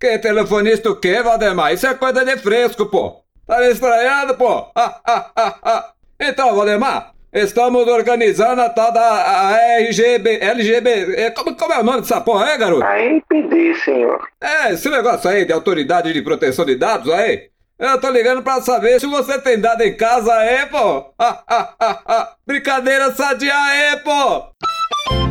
Que 0.00 0.18
telefonista 0.18 0.90
o 0.90 0.96
quê, 0.96 1.22
Valdemar? 1.22 1.74
Isso 1.74 1.86
é 1.86 1.94
coisa 1.94 2.24
de 2.24 2.38
fresco, 2.38 2.86
pô. 2.86 3.22
Tá 3.46 3.58
me 3.58 3.70
estranhando, 3.70 4.34
pô? 4.34 4.70
Ah, 4.74 5.00
ah, 5.06 5.30
ah, 5.36 5.54
ah. 5.62 5.92
Então, 6.18 6.54
Valdemar, 6.54 7.12
estamos 7.32 7.86
organizando 7.86 8.62
a 8.62 8.70
tal 8.70 8.92
da 8.92 9.02
a 9.02 9.78
RGB, 9.80 10.38
LGB. 10.40 11.14
é, 11.16 11.30
Como, 11.30 11.54
como 11.54 11.72
é 11.74 11.80
o 11.80 11.84
nome 11.84 12.00
dessa 12.00 12.20
porra 12.20 12.46
aí, 12.46 12.56
garoto? 12.58 12.84
A 12.84 12.98
NPD, 12.98 13.74
senhor. 13.74 14.26
É, 14.40 14.72
esse 14.72 14.88
negócio 14.88 15.28
aí 15.28 15.44
de 15.44 15.52
autoridade 15.52 16.12
de 16.14 16.22
proteção 16.22 16.64
de 16.64 16.76
dados 16.76 17.12
aí. 17.12 17.50
Eu 17.78 18.00
tô 18.00 18.10
ligando 18.10 18.42
pra 18.42 18.60
saber 18.62 18.98
se 19.00 19.06
você 19.06 19.38
tem 19.38 19.60
dado 19.60 19.82
em 19.82 19.94
casa 19.96 20.32
aí, 20.34 20.64
pô. 20.66 21.12
Ah, 21.18 21.42
ah, 21.46 21.74
ah, 21.78 22.02
ah. 22.06 22.32
Brincadeira 22.46 23.12
sadia 23.12 23.54
aí, 23.54 23.96
pô. 23.98 25.29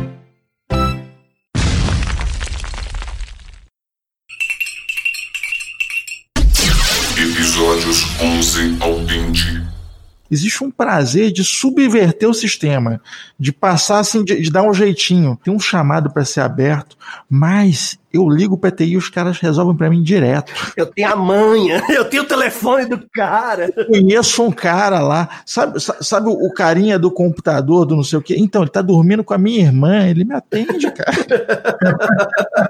Episódios 7.40 8.04
11 8.20 8.76
ao 8.80 8.96
20. 8.98 9.62
Existe 10.30 10.62
um 10.62 10.70
prazer 10.70 11.32
de 11.32 11.42
subverter 11.42 12.28
o 12.28 12.34
sistema, 12.34 13.00
de 13.38 13.50
passar 13.50 13.98
assim, 13.98 14.22
de, 14.22 14.42
de 14.42 14.50
dar 14.50 14.62
um 14.62 14.74
jeitinho. 14.74 15.40
Tem 15.42 15.52
um 15.52 15.58
chamado 15.58 16.10
para 16.10 16.22
ser 16.24 16.40
aberto, 16.42 16.96
mas 17.30 17.98
eu 18.12 18.28
ligo 18.28 18.54
o 18.54 18.58
PTI 18.58 18.90
e 18.92 18.96
os 18.96 19.08
caras 19.08 19.38
resolvem 19.38 19.74
para 19.76 19.88
mim 19.88 20.02
direto. 20.02 20.52
Eu 20.76 20.86
tenho 20.86 21.12
a 21.12 21.16
manha, 21.16 21.82
eu 21.90 22.04
tenho 22.04 22.22
o 22.24 22.26
telefone 22.26 22.84
do 22.86 23.00
cara. 23.12 23.72
Conheço 23.86 24.42
um 24.44 24.52
cara 24.52 25.00
lá, 25.00 25.28
sabe, 25.46 25.80
sa- 25.80 25.96
sabe 26.00 26.28
o 26.28 26.32
o 26.32 26.52
carinha 26.52 26.98
do 26.98 27.10
computador, 27.10 27.86
do 27.86 27.96
não 27.96 28.04
sei 28.04 28.18
o 28.18 28.22
quê? 28.22 28.36
Então, 28.38 28.62
ele 28.62 28.70
tá 28.70 28.82
dormindo 28.82 29.24
com 29.24 29.34
a 29.34 29.38
minha 29.38 29.62
irmã, 29.62 30.06
ele 30.06 30.24
me 30.24 30.34
atende, 30.34 30.90
cara. 30.92 31.16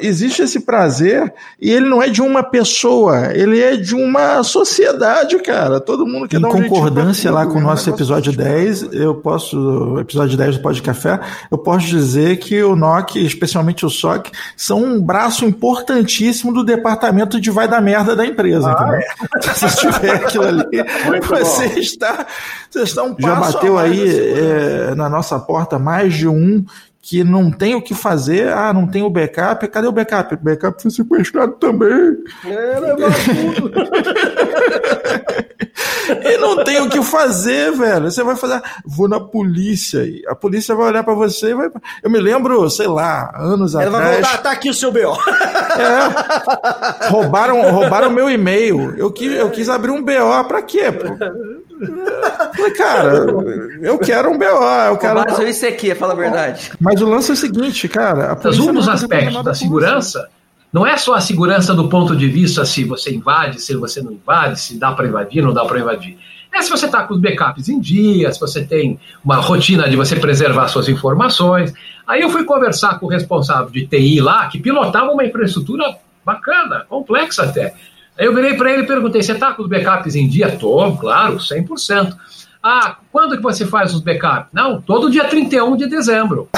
Existe 0.00 0.42
esse 0.42 0.60
prazer 0.60 1.32
e 1.60 1.70
ele 1.70 1.88
não 1.88 2.02
é 2.02 2.08
de 2.08 2.22
uma 2.22 2.42
pessoa, 2.42 3.32
ele 3.34 3.60
é 3.60 3.76
de 3.76 3.94
uma 3.94 4.42
sociedade, 4.42 5.38
cara. 5.38 5.80
Todo 5.80 6.06
mundo 6.06 6.28
quer 6.28 6.38
Em 6.38 6.40
dar 6.40 6.48
um 6.48 6.62
concordância 6.62 7.30
lá 7.30 7.46
com 7.46 7.54
o 7.54 7.58
é 7.58 7.60
um 7.60 7.62
nosso 7.62 7.88
episódio 7.90 8.32
demais. 8.32 8.82
10, 8.82 8.94
eu 8.94 9.14
posso, 9.14 9.98
episódio 9.98 10.36
10 10.36 10.56
do 10.56 10.62
Pode 10.62 10.82
Café, 10.82 11.20
eu 11.50 11.58
posso 11.58 11.86
dizer 11.86 12.38
que 12.38 12.62
o 12.62 12.76
NOC, 12.76 13.16
especialmente 13.16 13.84
o 13.84 13.90
SOC, 13.90 14.30
são 14.56 14.82
um 14.82 15.00
braço 15.00 15.44
importantíssimo 15.44 16.52
do 16.52 16.64
departamento 16.64 17.40
de 17.40 17.50
vai 17.50 17.68
da 17.68 17.80
merda 17.80 18.14
da 18.14 18.26
empresa, 18.26 18.70
entendeu? 18.70 19.00
Se 19.54 19.76
tiver 19.76 20.12
aquilo 20.12 20.46
ali, 20.46 20.84
Muito 21.06 21.28
você 21.28 21.68
bom. 21.68 21.78
está, 21.78 22.26
você 22.70 22.82
está 22.82 23.02
um 23.02 23.14
Já 23.18 23.34
bateu 23.34 23.78
aí 23.78 24.00
é, 24.08 24.94
na 24.94 25.08
nossa 25.08 25.38
porta 25.38 25.78
mais 25.78 26.14
de 26.14 26.28
um 26.28 26.64
que 27.08 27.22
não 27.22 27.52
tem 27.52 27.76
o 27.76 27.80
que 27.80 27.94
fazer, 27.94 28.48
ah, 28.48 28.72
não 28.72 28.84
tem 28.84 29.00
o 29.00 29.08
backup, 29.08 29.68
cadê 29.68 29.86
o 29.86 29.92
backup? 29.92 30.34
O 30.34 30.38
backup 30.38 30.82
foi 30.82 30.90
sequestrado 30.90 31.52
também. 31.52 32.16
É, 32.44 32.80
levar 32.80 33.14
tudo. 33.54 33.70
E 36.24 36.36
não 36.38 36.62
tem 36.64 36.80
o 36.80 36.88
que 36.88 37.02
fazer, 37.02 37.72
velho. 37.72 38.10
Você 38.10 38.22
vai 38.22 38.36
fazer, 38.36 38.62
vou 38.84 39.08
na 39.08 39.20
polícia. 39.20 40.04
E 40.04 40.22
a 40.28 40.34
polícia 40.34 40.74
vai 40.74 40.88
olhar 40.88 41.02
pra 41.04 41.14
você 41.14 41.50
e 41.50 41.54
vai. 41.54 41.70
Eu 42.02 42.10
me 42.10 42.18
lembro, 42.20 42.68
sei 42.70 42.86
lá, 42.86 43.32
anos 43.36 43.74
Ela 43.74 43.90
vai 43.90 44.00
atrás. 44.00 44.26
voltar, 44.26 44.42
tá 44.42 44.50
aqui 44.50 44.70
o 44.70 44.74
seu 44.74 44.90
BO. 44.92 45.16
Roubaram, 47.10 47.70
roubaram 47.70 48.10
meu 48.10 48.30
e-mail. 48.30 48.94
Eu 48.96 49.10
quis, 49.10 49.32
eu 49.32 49.50
quis 49.50 49.68
abrir 49.68 49.90
um 49.90 50.02
BO 50.02 50.44
pra 50.48 50.62
quê, 50.62 50.90
pô? 50.92 51.06
Falei, 52.56 52.72
cara, 52.72 53.26
eu 53.82 53.98
quero 53.98 54.30
um 54.30 54.38
BO, 54.38 54.44
eu 54.44 54.96
quero. 54.96 55.14
Mas 55.26 55.38
eu 55.38 55.48
isso 55.48 55.66
aqui, 55.66 55.94
fala 55.94 56.12
a 56.12 56.16
verdade. 56.16 56.72
Mas 56.80 57.00
o 57.00 57.06
lance 57.08 57.30
é 57.30 57.34
o 57.34 57.36
seguinte, 57.36 57.88
cara. 57.88 58.38
Mas 58.42 58.58
um 58.58 58.72
dos 58.72 58.86
vai 58.86 58.94
aspectos 58.94 59.44
da 59.44 59.54
segurança 59.54 60.28
não 60.72 60.86
é 60.86 60.96
só 60.96 61.14
a 61.14 61.20
segurança 61.20 61.74
do 61.74 61.88
ponto 61.88 62.14
de 62.14 62.28
vista 62.28 62.64
se 62.64 62.84
você 62.84 63.14
invade, 63.14 63.60
se 63.60 63.74
você 63.74 64.02
não 64.02 64.12
invade, 64.12 64.60
se 64.60 64.78
dá 64.78 64.92
para 64.92 65.06
invadir, 65.06 65.42
não 65.42 65.52
dá 65.52 65.64
para 65.64 65.80
invadir. 65.80 66.18
É 66.52 66.62
se 66.62 66.70
você 66.70 66.86
está 66.86 67.02
com 67.02 67.14
os 67.14 67.20
backups 67.20 67.68
em 67.68 67.78
dia, 67.78 68.32
se 68.32 68.40
você 68.40 68.64
tem 68.64 68.98
uma 69.24 69.36
rotina 69.36 69.88
de 69.88 69.96
você 69.96 70.16
preservar 70.16 70.68
suas 70.68 70.88
informações. 70.88 71.72
Aí 72.06 72.22
eu 72.22 72.30
fui 72.30 72.44
conversar 72.44 72.98
com 72.98 73.06
o 73.06 73.08
responsável 73.08 73.70
de 73.70 73.86
TI 73.86 74.20
lá, 74.20 74.46
que 74.48 74.58
pilotava 74.58 75.10
uma 75.10 75.24
infraestrutura 75.24 75.96
bacana, 76.24 76.84
complexa 76.88 77.44
até. 77.44 77.74
Aí 78.18 78.24
eu 78.24 78.34
virei 78.34 78.54
para 78.54 78.72
ele 78.72 78.82
e 78.82 78.86
perguntei: 78.86 79.22
você 79.22 79.32
está 79.32 79.52
com 79.52 79.62
os 79.62 79.68
backups 79.68 80.14
em 80.14 80.26
dia? 80.26 80.56
Tô, 80.56 80.96
claro, 80.96 81.36
100%. 81.36 82.16
Ah, 82.62 82.96
quando 83.12 83.36
que 83.36 83.42
você 83.42 83.66
faz 83.66 83.94
os 83.94 84.00
backups? 84.00 84.48
Não, 84.52 84.80
todo 84.80 85.10
dia 85.10 85.24
31 85.24 85.76
de 85.76 85.86
dezembro. 85.86 86.48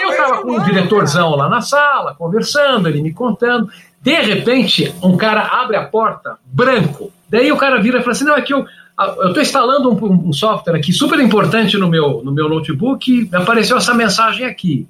Eu 0.00 0.10
estava 0.10 0.42
com 0.42 0.52
um 0.52 0.62
diretorzão 0.64 1.34
lá 1.34 1.48
na 1.48 1.60
sala, 1.60 2.14
conversando, 2.14 2.88
ele 2.88 3.02
me 3.02 3.12
contando. 3.12 3.70
De 4.00 4.14
repente, 4.20 4.94
um 5.02 5.16
cara 5.16 5.42
abre 5.42 5.76
a 5.76 5.84
porta, 5.84 6.38
branco. 6.44 7.12
Daí 7.28 7.50
o 7.52 7.56
cara 7.56 7.80
vira 7.80 7.98
e 7.98 8.00
fala 8.00 8.12
assim: 8.12 8.24
Não, 8.24 8.36
é 8.36 8.42
que 8.42 8.54
eu 8.54 8.66
eu 8.98 9.28
estou 9.28 9.40
instalando 9.40 9.90
um, 9.92 10.28
um 10.28 10.32
software 10.32 10.76
aqui 10.76 10.92
super 10.92 11.20
importante 11.20 11.78
no 11.78 11.88
meu, 11.88 12.20
no 12.24 12.32
meu 12.32 12.48
notebook 12.48 13.08
e 13.08 13.36
apareceu 13.36 13.76
essa 13.76 13.94
mensagem 13.94 14.44
aqui. 14.44 14.88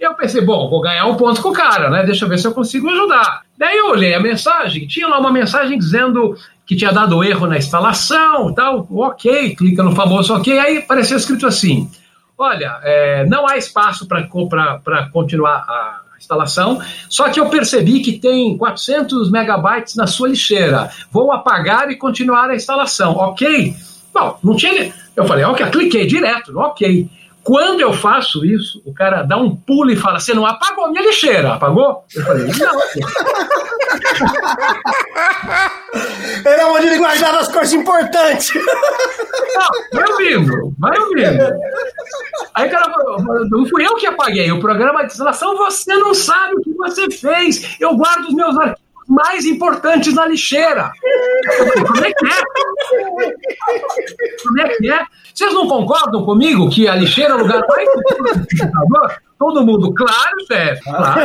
Eu 0.00 0.14
pensei, 0.14 0.40
bom, 0.40 0.68
vou 0.68 0.80
ganhar 0.80 1.06
um 1.06 1.14
ponto 1.14 1.40
com 1.42 1.50
o 1.50 1.52
cara, 1.52 1.90
né? 1.90 2.04
Deixa 2.04 2.24
eu 2.24 2.28
ver 2.28 2.38
se 2.38 2.46
eu 2.46 2.52
consigo 2.52 2.88
ajudar. 2.88 3.42
Daí 3.56 3.76
eu 3.76 3.90
olhei 3.90 4.14
a 4.14 4.20
mensagem, 4.20 4.86
tinha 4.86 5.06
lá 5.06 5.18
uma 5.18 5.30
mensagem 5.30 5.78
dizendo 5.78 6.34
que 6.66 6.74
tinha 6.74 6.90
dado 6.90 7.22
erro 7.22 7.46
na 7.46 7.58
instalação 7.58 8.52
tal. 8.54 8.86
Ok, 8.90 9.54
clica 9.54 9.82
no 9.82 9.94
famoso 9.94 10.34
ok. 10.34 10.58
Aí 10.58 10.78
apareceu 10.78 11.16
escrito 11.16 11.46
assim: 11.46 11.90
olha, 12.36 12.78
é, 12.82 13.26
não 13.26 13.46
há 13.46 13.56
espaço 13.56 14.06
para 14.06 14.26
continuar 15.12 15.64
a 15.68 16.00
instalação, 16.18 16.80
só 17.08 17.28
que 17.28 17.38
eu 17.38 17.48
percebi 17.48 18.00
que 18.00 18.18
tem 18.18 18.56
400 18.56 19.30
megabytes 19.30 19.94
na 19.94 20.06
sua 20.06 20.28
lixeira. 20.28 20.90
Vou 21.10 21.32
apagar 21.32 21.90
e 21.90 21.96
continuar 21.96 22.50
a 22.50 22.54
instalação, 22.54 23.12
ok? 23.12 23.74
Bom, 24.12 24.38
não 24.42 24.56
tinha. 24.56 24.92
Eu 25.16 25.24
falei, 25.26 25.44
ok, 25.44 25.66
cliquei 25.66 26.06
direto, 26.06 26.58
ok. 26.58 27.08
Quando 27.44 27.80
eu 27.80 27.92
faço 27.92 28.42
isso, 28.42 28.80
o 28.86 28.94
cara 28.94 29.22
dá 29.22 29.36
um 29.36 29.54
pulo 29.54 29.90
e 29.90 29.96
fala: 29.96 30.18
Você 30.18 30.32
não 30.32 30.46
apagou 30.46 30.90
minha 30.90 31.04
lixeira? 31.04 31.52
Apagou? 31.52 32.02
Eu 32.14 32.24
falei: 32.24 32.46
Não. 32.46 33.63
Era 36.44 36.62
é 36.62 36.66
onde 36.66 36.86
ele 36.86 36.98
guardava 36.98 37.38
as 37.38 37.48
coisas 37.48 37.72
importantes. 37.72 38.52
Não, 38.54 39.68
vai 39.92 40.10
ouvindo, 40.10 40.74
vai 40.78 40.98
ouvindo. 40.98 41.42
Aí 42.54 42.68
o 42.68 42.70
cara 42.70 42.92
Não 43.50 43.66
fui 43.66 43.86
eu 43.86 43.96
que 43.96 44.06
apaguei. 44.06 44.52
O 44.52 44.60
programa 44.60 45.04
de 45.04 45.12
instalação, 45.12 45.56
você 45.56 45.94
não 45.94 46.14
sabe 46.14 46.54
o 46.54 46.60
que 46.60 46.74
você 46.74 47.10
fez. 47.10 47.76
Eu 47.80 47.96
guardo 47.96 48.26
os 48.26 48.34
meus 48.34 48.56
arquivos 48.58 48.83
mais 49.06 49.44
importantes 49.44 50.14
na 50.14 50.26
lixeira. 50.26 50.90
Como 51.86 52.04
é 52.04 52.12
que 52.12 52.26
é? 52.26 52.42
Como 54.42 54.60
é 54.60 54.68
que 54.68 54.90
é? 54.90 55.04
Vocês 55.34 55.52
não 55.52 55.66
concordam 55.66 56.24
comigo 56.24 56.70
que 56.70 56.86
a 56.86 56.94
lixeira 56.94 57.32
é 57.32 57.34
o 57.34 57.40
lugar 57.40 57.62
mais 57.68 57.88
importante 57.88 58.56
do? 58.56 59.24
Todo 59.36 59.66
mundo, 59.66 59.92
claro, 59.92 60.36
chefe, 60.46 60.84
claro. 60.84 61.20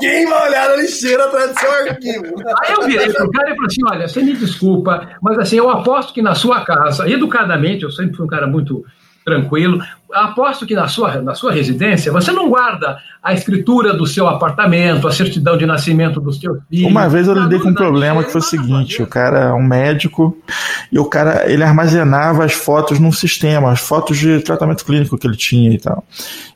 Quem 0.00 0.26
vai 0.28 0.48
olhar 0.48 0.68
na 0.68 0.76
lixeira 0.76 1.24
atrás 1.24 1.52
do 1.52 1.60
seu 1.60 1.70
arquivo? 1.70 2.34
Aí 2.60 2.72
eu 2.74 2.82
virei 2.82 3.12
pro 3.12 3.30
cara 3.30 3.50
e 3.50 3.54
falei 3.54 3.66
assim: 3.66 3.80
olha, 3.88 4.08
você 4.08 4.20
me 4.20 4.34
desculpa, 4.34 5.08
mas 5.22 5.38
assim, 5.38 5.56
eu 5.56 5.70
aposto 5.70 6.12
que 6.12 6.20
na 6.20 6.34
sua 6.34 6.64
casa, 6.64 7.08
educadamente, 7.08 7.84
eu 7.84 7.90
sempre 7.90 8.16
fui 8.16 8.26
um 8.26 8.28
cara 8.28 8.48
muito 8.48 8.84
tranquilo. 9.24 9.80
Aposto 10.12 10.66
que 10.66 10.74
na 10.74 10.88
sua, 10.88 11.22
na 11.22 11.34
sua 11.36 11.52
residência 11.52 12.10
você 12.10 12.32
não 12.32 12.48
guarda 12.48 12.98
a 13.22 13.32
escritura 13.32 13.92
do 13.92 14.06
seu 14.06 14.26
apartamento, 14.26 15.06
a 15.06 15.12
certidão 15.12 15.56
de 15.56 15.64
nascimento 15.64 16.20
dos 16.20 16.40
seus 16.40 16.58
filhos. 16.68 16.90
Uma 16.90 17.08
vez 17.08 17.28
eu 17.28 17.34
lidei 17.34 17.60
com 17.60 17.68
um 17.68 17.74
problema 17.74 18.24
que 18.24 18.32
foi 18.32 18.40
o 18.40 18.44
seguinte: 18.44 19.00
o 19.02 19.06
cara 19.06 19.38
é 19.38 19.52
um 19.52 19.62
médico 19.62 20.36
e 20.90 20.98
o 20.98 21.04
cara 21.04 21.48
ele 21.48 21.62
armazenava 21.62 22.44
as 22.44 22.54
fotos 22.54 22.98
num 22.98 23.12
sistema, 23.12 23.70
as 23.70 23.78
fotos 23.78 24.18
de 24.18 24.40
tratamento 24.40 24.84
clínico 24.84 25.16
que 25.16 25.26
ele 25.26 25.36
tinha 25.36 25.70
e 25.72 25.78
tal. 25.78 26.04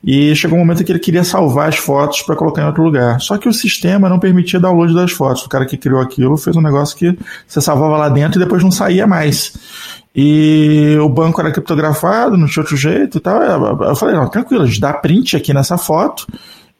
E 0.02 0.34
chegou 0.34 0.58
um 0.58 0.60
momento 0.60 0.82
em 0.82 0.84
que 0.84 0.90
ele 0.90 0.98
queria 0.98 1.22
salvar 1.22 1.68
as 1.68 1.76
fotos 1.76 2.22
para 2.22 2.34
colocar 2.34 2.62
em 2.62 2.66
outro 2.66 2.82
lugar. 2.82 3.20
Só 3.20 3.38
que 3.38 3.48
o 3.48 3.52
sistema 3.52 4.08
não 4.08 4.18
permitia 4.18 4.58
download 4.58 4.92
das 4.94 5.12
fotos. 5.12 5.44
O 5.44 5.48
cara 5.48 5.64
que 5.64 5.76
criou 5.76 6.00
aquilo 6.00 6.36
fez 6.36 6.56
um 6.56 6.60
negócio 6.60 6.96
que 6.96 7.16
você 7.46 7.60
salvava 7.60 7.96
lá 7.96 8.08
dentro 8.08 8.40
e 8.40 8.44
depois 8.44 8.64
não 8.64 8.70
saía 8.72 9.06
mais. 9.06 9.52
E 10.14 10.96
o 11.00 11.08
banco 11.08 11.40
era 11.40 11.50
criptografado, 11.50 12.36
não 12.36 12.46
tinha 12.46 12.62
outro 12.62 12.76
jeito 12.76 13.18
e 13.18 13.20
tal. 13.20 13.42
Eu 13.82 13.96
falei, 13.96 14.14
não, 14.14 14.28
tranquilo, 14.28 14.62
a 14.62 14.66
gente 14.66 14.80
dá 14.80 14.92
print 14.92 15.36
aqui 15.36 15.52
nessa 15.52 15.76
foto 15.76 16.26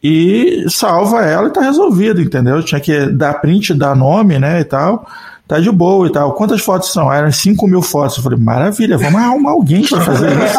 e 0.03 0.64
salva 0.69 1.23
ela 1.23 1.49
e 1.49 1.53
tá 1.53 1.62
resolvido, 1.62 2.21
entendeu? 2.21 2.62
Tinha 2.62 2.81
que 2.81 3.07
dar 3.07 3.41
print, 3.41 3.75
dar 3.75 3.97
nome, 3.97 4.38
né, 4.38 4.61
e 4.61 4.64
tal. 4.64 5.07
Tá 5.49 5.59
de 5.59 5.71
boa 5.71 6.07
e 6.07 6.12
tal. 6.12 6.33
Quantas 6.33 6.62
fotos 6.62 6.93
são? 6.93 7.11
Ah, 7.11 7.17
eram 7.17 7.33
5 7.33 7.67
mil 7.67 7.83
fotos. 7.83 8.17
Eu 8.17 8.23
falei, 8.23 8.38
maravilha, 8.38 8.97
vamos 8.97 9.21
arrumar 9.21 9.50
alguém 9.50 9.87
para 9.87 10.00
fazer 10.00 10.31
isso. 10.31 10.59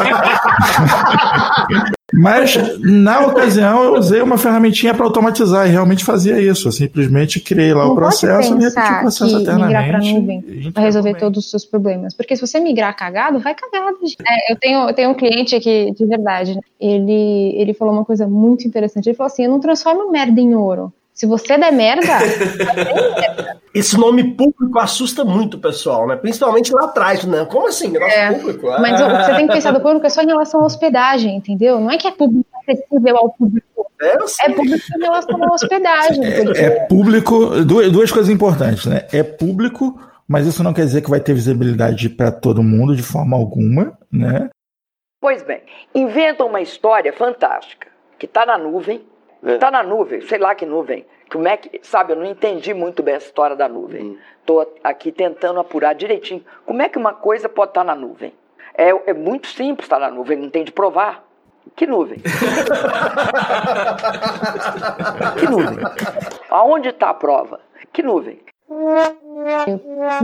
Mas 2.18 2.58
na 2.80 3.28
ocasião 3.28 3.84
eu 3.84 3.94
usei 3.96 4.22
uma 4.22 4.38
ferramentinha 4.38 4.94
para 4.94 5.06
automatizar 5.06 5.68
e 5.68 5.72
realmente 5.72 6.06
fazia 6.06 6.40
isso. 6.40 6.70
Eu 6.70 6.72
simplesmente 6.72 7.40
criei 7.40 7.74
lá 7.74 7.84
Não 7.84 7.92
o 7.92 7.96
processo 7.96 8.56
e 8.56 8.60
repeti 8.60 8.94
o 8.94 9.00
processo 9.02 9.44
que 9.44 9.52
migrar 9.52 9.88
para 9.88 10.00
nuvem 10.00 10.72
vai 10.74 10.84
resolver 10.84 11.16
todos 11.16 11.46
os 11.46 11.52
seus 11.52 11.66
problemas. 11.66 12.14
Porque 12.14 12.36
se 12.36 12.42
você 12.42 12.60
migrar 12.60 12.96
cagado, 12.96 13.40
vai 13.40 13.54
cagado. 13.54 13.98
É, 14.26 14.52
eu, 14.52 14.56
tenho, 14.56 14.90
eu 14.90 14.94
tenho 14.94 15.10
um 15.10 15.14
cliente 15.14 15.56
aqui, 15.56 15.92
de 15.92 16.06
verdade, 16.06 16.56
né? 16.56 16.62
ele, 16.80 17.54
ele 17.58 17.74
falou 17.74 17.94
uma 17.94 18.06
coisa 18.06 18.28
muito 18.28 18.66
interessante. 18.66 19.10
Ele 19.10 19.16
falou 19.16 19.32
assim: 19.32 19.44
eu 19.44 19.52
não 19.52 19.60
transformo 19.60 20.12
merda 20.12 20.40
em 20.40 20.56
ouro. 20.56 20.94
Se 21.16 21.26
você 21.26 21.58
der 21.58 21.72
merda, 21.72 22.06
Esse 23.74 23.98
nome 23.98 24.36
público 24.36 24.80
assusta 24.80 25.24
muito 25.26 25.56
o 25.58 25.60
pessoal, 25.60 26.08
né? 26.08 26.16
Principalmente 26.16 26.74
lá 26.74 26.86
atrás, 26.86 27.24
né? 27.26 27.46
Como 27.46 27.68
assim? 27.68 27.90
Negócio 27.90 28.18
É, 28.18 28.32
público? 28.34 28.68
mas 28.80 29.02
o 29.02 29.06
que 29.06 29.24
você 29.26 29.36
tem 29.36 29.48
que 29.48 29.54
pensar 29.54 29.72
do 29.72 29.82
público 29.82 30.06
é 30.06 30.10
só 30.10 30.22
em 30.22 30.28
relação 30.28 30.62
à 30.62 30.66
hospedagem, 30.66 31.36
entendeu? 31.36 31.80
Não 31.80 31.92
é 31.92 31.98
que 31.98 32.08
é 32.08 32.12
público 32.12 32.46
acessível 32.62 33.18
ao 33.18 33.30
público. 33.34 33.66
É 34.02 34.50
público 34.50 34.86
em 34.98 35.02
relação 35.02 35.44
à 35.44 35.54
hospedagem. 35.54 36.44
porque- 36.46 36.60
É 36.60 36.70
público, 36.86 37.64
duas, 37.66 37.92
duas 37.92 38.12
coisas 38.12 38.30
importantes, 38.32 38.86
né? 38.86 39.08
É 39.12 39.24
público, 39.24 40.00
mas 40.28 40.46
isso 40.48 40.64
não 40.64 40.74
quer 40.74 40.86
dizer 40.86 41.02
que 41.02 41.10
vai 41.10 41.20
ter 41.20 41.34
visibilidade 41.34 42.10
para 42.10 42.32
todo 42.32 42.64
mundo 42.64 42.96
de 42.96 43.04
forma 43.04 43.36
alguma, 43.36 43.98
né? 44.12 44.50
Pois 45.20 45.44
bem, 45.44 45.62
inventam 45.94 46.48
uma 46.48 46.62
história 46.62 47.12
fantástica, 47.12 47.88
que 48.20 48.26
está 48.26 48.46
na 48.46 48.58
nuvem, 48.58 49.02
está 49.54 49.70
na 49.70 49.84
nuvem, 49.84 50.22
sei 50.22 50.38
lá 50.38 50.56
que 50.56 50.66
nuvem. 50.66 51.06
Como 51.32 51.48
é 51.48 51.58
que, 51.58 51.80
sabe, 51.84 52.14
eu 52.14 52.18
não 52.18 52.26
entendi 52.26 52.74
muito 52.74 53.04
bem 53.04 53.16
essa 53.16 53.28
história 53.28 53.56
da 53.56 53.68
nuvem. 53.68 54.18
Estou 54.40 54.74
aqui 54.84 55.12
tentando 55.12 55.60
apurar 55.60 55.94
direitinho. 55.94 56.44
Como 56.66 56.82
é 56.82 56.90
que 56.90 56.98
uma 56.98 57.14
coisa 57.14 57.50
pode 57.50 57.72
estar 57.72 57.84
na 57.84 57.96
nuvem? 57.96 58.34
É, 58.78 58.90
é 59.10 59.14
muito 59.14 59.48
simples 59.48 59.86
estar 59.86 60.00
na 60.00 60.12
nuvem, 60.12 60.38
não 60.38 60.50
tem 60.50 60.64
de 60.64 60.72
provar. 60.72 61.24
Que 61.76 61.88
nuvem? 61.88 62.20
que 65.40 65.48
nuvem? 65.48 65.78
Aonde 66.50 66.90
está 66.90 67.10
a 67.10 67.14
prova? 67.14 67.60
Que 67.92 68.04
nuvem? 68.04 68.40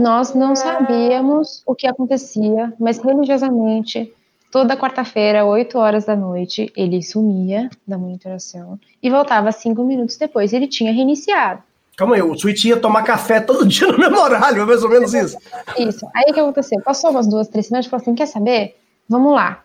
Nós 0.00 0.34
não 0.34 0.54
sabíamos 0.54 1.62
o 1.66 1.74
que 1.74 1.86
acontecia, 1.86 2.72
mas 2.78 2.98
religiosamente, 2.98 4.14
toda 4.52 4.76
quarta-feira, 4.76 5.46
8 5.46 5.78
horas 5.78 6.04
da 6.04 6.14
noite, 6.14 6.70
ele 6.76 7.02
sumia 7.02 7.70
da 7.88 7.96
monitoração 7.96 8.78
e 9.02 9.08
voltava 9.08 9.50
cinco 9.50 9.82
minutos 9.82 10.18
depois. 10.18 10.52
Ele 10.52 10.68
tinha 10.68 10.92
reiniciado. 10.92 11.62
Calma 11.96 12.14
aí, 12.14 12.22
o 12.22 12.38
Switch 12.38 12.64
ia 12.64 12.76
tomar 12.76 13.02
café 13.02 13.40
todo 13.40 13.64
dia 13.66 13.88
no 13.88 13.98
mesmo 13.98 14.18
horário, 14.20 14.62
é 14.62 14.66
mais 14.66 14.82
ou 14.84 14.90
menos 14.90 15.14
isso. 15.14 15.38
Isso. 15.78 16.06
Aí 16.14 16.30
o 16.30 16.34
que 16.34 16.40
aconteceu? 16.40 16.80
Passou 16.82 17.10
umas 17.10 17.26
duas, 17.26 17.48
três 17.48 17.66
semanas 17.66 17.86
e 17.86 17.88
falou 17.88 18.02
assim: 18.02 18.14
quer 18.14 18.26
saber? 18.26 18.76
Vamos 19.08 19.32
lá. 19.34 19.62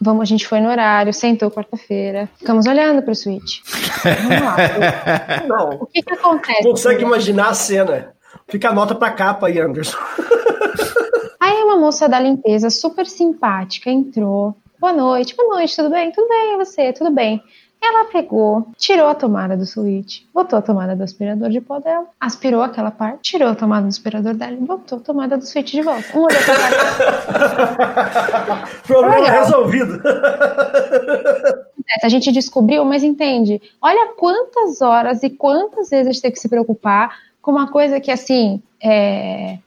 Vamos, 0.00 0.22
a 0.22 0.24
gente 0.26 0.46
foi 0.46 0.60
no 0.60 0.68
horário, 0.68 1.12
sentou 1.12 1.50
quarta-feira, 1.50 2.28
ficamos 2.38 2.66
olhando 2.66 3.02
pro 3.02 3.14
Switch. 3.16 3.60
Vamos 4.04 4.42
lá. 4.44 4.56
Não. 5.48 5.70
O 5.80 5.86
que 5.86 6.02
que 6.02 6.12
acontece? 6.12 6.62
Consegue 6.62 7.02
imaginar 7.02 7.48
a 7.48 7.54
cena. 7.54 8.14
Fica 8.46 8.68
a 8.68 8.72
nota 8.72 8.94
pra 8.94 9.10
capa 9.10 9.48
aí, 9.48 9.58
Anderson. 9.58 9.98
Moça 11.78 12.08
da 12.08 12.18
limpeza, 12.18 12.70
super 12.70 13.06
simpática, 13.06 13.88
entrou. 13.88 14.56
Boa 14.80 14.92
noite, 14.92 15.36
boa 15.36 15.56
noite, 15.56 15.76
tudo 15.76 15.90
bem? 15.90 16.10
Tudo 16.10 16.28
bem, 16.28 16.54
e 16.54 16.56
você? 16.56 16.92
Tudo 16.92 17.10
bem. 17.10 17.40
Ela 17.80 18.06
pegou, 18.06 18.66
tirou 18.76 19.06
a 19.06 19.14
tomada 19.14 19.56
do 19.56 19.64
switch, 19.64 20.22
botou 20.34 20.58
a 20.58 20.62
tomada 20.62 20.96
do 20.96 21.04
aspirador 21.04 21.48
de 21.48 21.60
pó 21.60 21.78
dela, 21.78 22.06
aspirou 22.18 22.60
aquela 22.60 22.90
parte, 22.90 23.30
tirou 23.30 23.48
a 23.48 23.54
tomada 23.54 23.82
do 23.82 23.88
aspirador 23.88 24.34
dela 24.34 24.54
e 24.54 24.56
botou 24.56 24.98
a 24.98 25.00
tomada 25.00 25.38
do 25.38 25.46
switch 25.46 25.70
de 25.70 25.82
volta. 25.82 26.04
Um 26.12 26.22
olhou 26.22 26.42
pra 26.44 26.56
cara. 28.44 28.68
Problema 28.84 29.20
Legal. 29.20 29.44
resolvido. 29.44 30.02
A 32.02 32.08
gente 32.08 32.32
descobriu, 32.32 32.84
mas 32.84 33.04
entende? 33.04 33.62
Olha 33.80 34.14
quantas 34.16 34.82
horas 34.82 35.22
e 35.22 35.30
quantas 35.30 35.90
vezes 35.90 36.08
a 36.08 36.12
gente 36.12 36.22
tem 36.22 36.32
que 36.32 36.40
se 36.40 36.48
preocupar 36.48 37.16
com 37.40 37.52
uma 37.52 37.70
coisa 37.70 38.00
que, 38.00 38.10
assim, 38.10 38.60
é, 38.82 39.58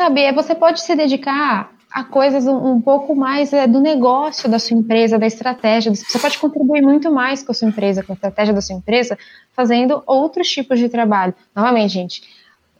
sabe, 0.00 0.22
é, 0.22 0.32
você 0.32 0.54
pode 0.54 0.80
se 0.80 0.96
dedicar 0.96 1.72
a 1.92 2.04
coisas 2.04 2.46
um, 2.46 2.80
pouco 2.80 3.14
mais 3.14 3.52
é, 3.52 3.66
do 3.66 3.80
negócio 3.80 4.48
da 4.48 4.58
sua 4.58 4.78
empresa, 4.78 5.18
da 5.18 5.26
estratégia. 5.26 5.94
Você 5.94 6.18
pode 6.18 6.38
contribuir 6.38 6.80
muito 6.80 7.12
mais 7.12 7.42
com 7.42 7.52
a 7.52 7.54
sua 7.54 7.68
empresa, 7.68 8.02
com 8.02 8.12
a 8.12 8.14
estratégia 8.14 8.54
da 8.54 8.62
sua 8.62 8.76
empresa, 8.76 9.18
fazendo 9.52 10.02
outros 10.06 10.48
tipos 10.48 10.78
de 10.78 10.88
trabalho. 10.88 11.34
Novamente, 11.54 11.92
gente, 11.92 12.22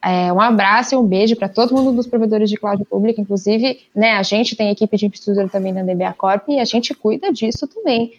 é, 0.02 0.32
um 0.32 0.40
abraço 0.40 0.94
e 0.94 0.98
um 0.98 1.02
beijo 1.02 1.36
para 1.36 1.48
todo 1.48 1.74
mundo 1.74 1.92
dos 1.92 2.06
provedores 2.06 2.48
de 2.48 2.56
cloud 2.56 2.82
pública, 2.86 3.20
inclusive, 3.20 3.80
né, 3.94 4.12
a 4.12 4.22
gente 4.22 4.56
tem 4.56 4.70
equipe 4.70 4.96
de 4.96 5.04
infraestrutura 5.04 5.46
também 5.46 5.74
na 5.74 5.82
DBA 5.82 6.14
Corp 6.16 6.48
e 6.48 6.58
a 6.58 6.64
gente 6.64 6.94
cuida 6.94 7.30
disso 7.30 7.66
também. 7.66 8.14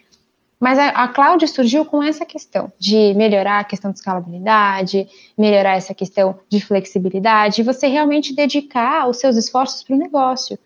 Mas 0.61 0.77
a, 0.77 0.89
a 0.89 1.07
cloud 1.07 1.45
surgiu 1.47 1.83
com 1.83 2.03
essa 2.03 2.23
questão 2.23 2.71
de 2.77 3.15
melhorar 3.15 3.61
a 3.61 3.63
questão 3.63 3.91
de 3.91 3.97
escalabilidade, 3.97 5.09
melhorar 5.35 5.75
essa 5.75 5.95
questão 5.95 6.39
de 6.47 6.63
flexibilidade, 6.63 7.61
e 7.61 7.63
você 7.63 7.87
realmente 7.87 8.35
dedicar 8.35 9.09
os 9.09 9.17
seus 9.17 9.35
esforços 9.35 9.81
para 9.81 9.95
o 9.95 9.99
negócio. 9.99 10.59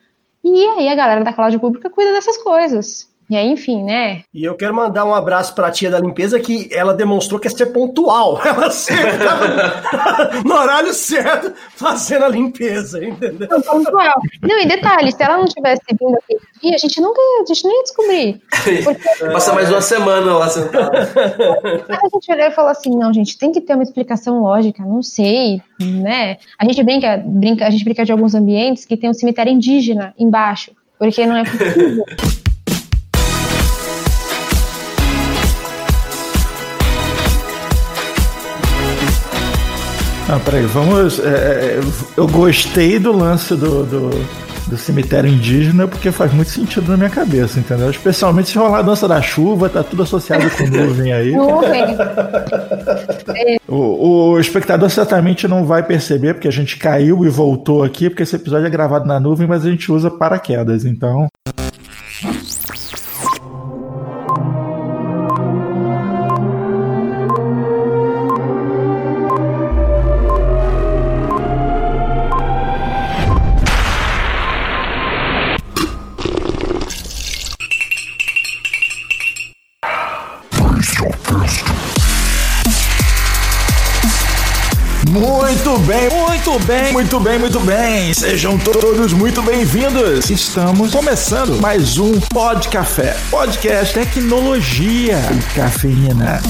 E 0.43 0.65
aí 0.67 0.89
a 0.89 0.95
galera 0.95 1.23
da 1.23 1.31
cloud 1.31 1.57
pública 1.57 1.89
cuida 1.89 2.11
dessas 2.11 2.37
coisas. 2.37 3.09
E 3.27 3.35
aí, 3.35 3.47
enfim, 3.47 3.83
né? 3.83 4.21
E 4.31 4.43
eu 4.43 4.55
quero 4.55 4.73
mandar 4.73 5.03
um 5.03 5.13
abraço 5.13 5.55
pra 5.55 5.71
tia 5.71 5.89
da 5.89 5.99
limpeza 5.99 6.39
que 6.39 6.69
ela 6.71 6.93
demonstrou 6.93 7.39
que 7.39 7.47
é 7.47 7.49
ser 7.51 7.67
pontual. 7.67 8.39
Ela 8.45 8.69
sempre 8.69 9.17
tava 9.17 10.43
no 10.43 10.53
horário 10.53 10.93
certo 10.93 11.51
fazendo 11.75 12.25
a 12.25 12.27
limpeza, 12.29 13.03
entendeu? 13.03 13.47
Não, 13.49 13.61
pontual. 13.61 14.13
Não, 14.41 14.61
e 14.61 14.67
detalhe, 14.67 15.11
se 15.11 15.21
ela 15.23 15.37
não 15.37 15.45
tivesse 15.45 15.81
vindo 15.89 16.15
aquele 16.15 16.39
dia, 16.61 16.75
a 16.75 16.77
gente 16.77 17.01
nunca 17.01 17.21
a 17.41 17.45
gente 17.45 17.63
não 17.63 17.75
ia 17.75 17.83
descobrir. 17.83 18.41
Passa 19.33 19.53
mais 19.53 19.69
uma 19.69 19.81
semana 19.81 20.37
lá 20.37 20.47
sentado. 20.47 20.95
Aí 20.95 21.99
a 22.03 22.09
gente 22.13 22.31
olhou 22.31 22.47
e 22.47 22.51
falou 22.51 22.71
assim: 22.71 22.95
não, 22.95 23.13
gente, 23.13 23.37
tem 23.37 23.51
que 23.51 23.61
ter 23.61 23.73
uma 23.73 23.83
explicação 23.83 24.41
lógica, 24.41 24.83
não 24.83 25.01
sei, 25.01 25.61
né? 25.81 26.37
A 26.59 26.65
gente 26.65 26.81
brinca, 26.83 27.21
brinca, 27.25 27.65
a 27.65 27.69
gente 27.69 27.83
brinca 27.83 28.05
de 28.05 28.11
alguns 28.11 28.35
ambientes 28.35 28.85
que 28.85 28.95
tem 28.95 29.09
um 29.09 29.13
cemitério 29.13 29.51
indígena 29.51 30.13
embaixo. 30.17 30.71
Porque 30.97 31.25
não 31.25 31.35
é 31.35 31.43
possível. 31.43 32.05
Ah, 40.27 40.39
peraí, 40.43 40.65
vamos. 40.65 41.19
é, 41.19 41.27
é, 41.27 41.79
eu 42.17 42.27
gostei 42.27 42.97
do 42.97 43.11
lance 43.11 43.55
do, 43.55 43.83
do, 43.83 44.09
do 44.67 44.77
cemitério 44.77 45.29
indígena 45.29 45.87
porque 45.87 46.11
faz 46.11 46.33
muito 46.33 46.49
sentido 46.49 46.89
na 46.89 46.97
minha 46.97 47.11
cabeça, 47.11 47.59
entendeu? 47.59 47.91
Especialmente 47.91 48.49
se 48.49 48.57
rolar 48.57 48.79
a 48.79 48.81
dança 48.81 49.07
da 49.07 49.21
chuva, 49.21 49.69
tá 49.69 49.83
tudo 49.83 50.01
associado 50.01 50.49
com 50.49 50.65
nuvem 50.65 51.13
aí. 51.13 51.29
Nuvem. 51.37 51.95
O, 53.67 54.31
o 54.31 54.39
espectador 54.39 54.89
certamente 54.89 55.47
não 55.47 55.63
vai 55.63 55.83
perceber, 55.83 56.33
porque 56.33 56.47
a 56.47 56.51
gente 56.51 56.77
caiu 56.77 57.23
e 57.23 57.29
voltou 57.29 57.83
aqui, 57.83 58.09
porque 58.09 58.23
esse 58.23 58.35
episódio 58.35 58.65
é 58.65 58.69
gravado 58.69 59.05
na 59.05 59.19
nuvem, 59.19 59.47
mas 59.47 59.63
a 59.63 59.69
gente 59.69 59.91
usa 59.91 60.09
paraquedas, 60.09 60.85
então. 60.85 61.27
Muito 86.55 86.67
bem, 86.67 86.93
muito 86.93 87.19
bem, 87.19 87.39
muito 87.39 87.59
bem. 87.59 88.13
Sejam 88.13 88.57
todos 88.57 89.11
muito 89.11 89.41
bem-vindos. 89.41 90.29
Estamos 90.29 90.93
começando 90.93 91.59
mais 91.59 91.97
um 91.97 92.17
Pod 92.21 92.69
Café, 92.69 93.17
podcast 93.29 93.93
tecnologia 93.93 95.19
e 95.33 95.53
cafeína. 95.53 96.41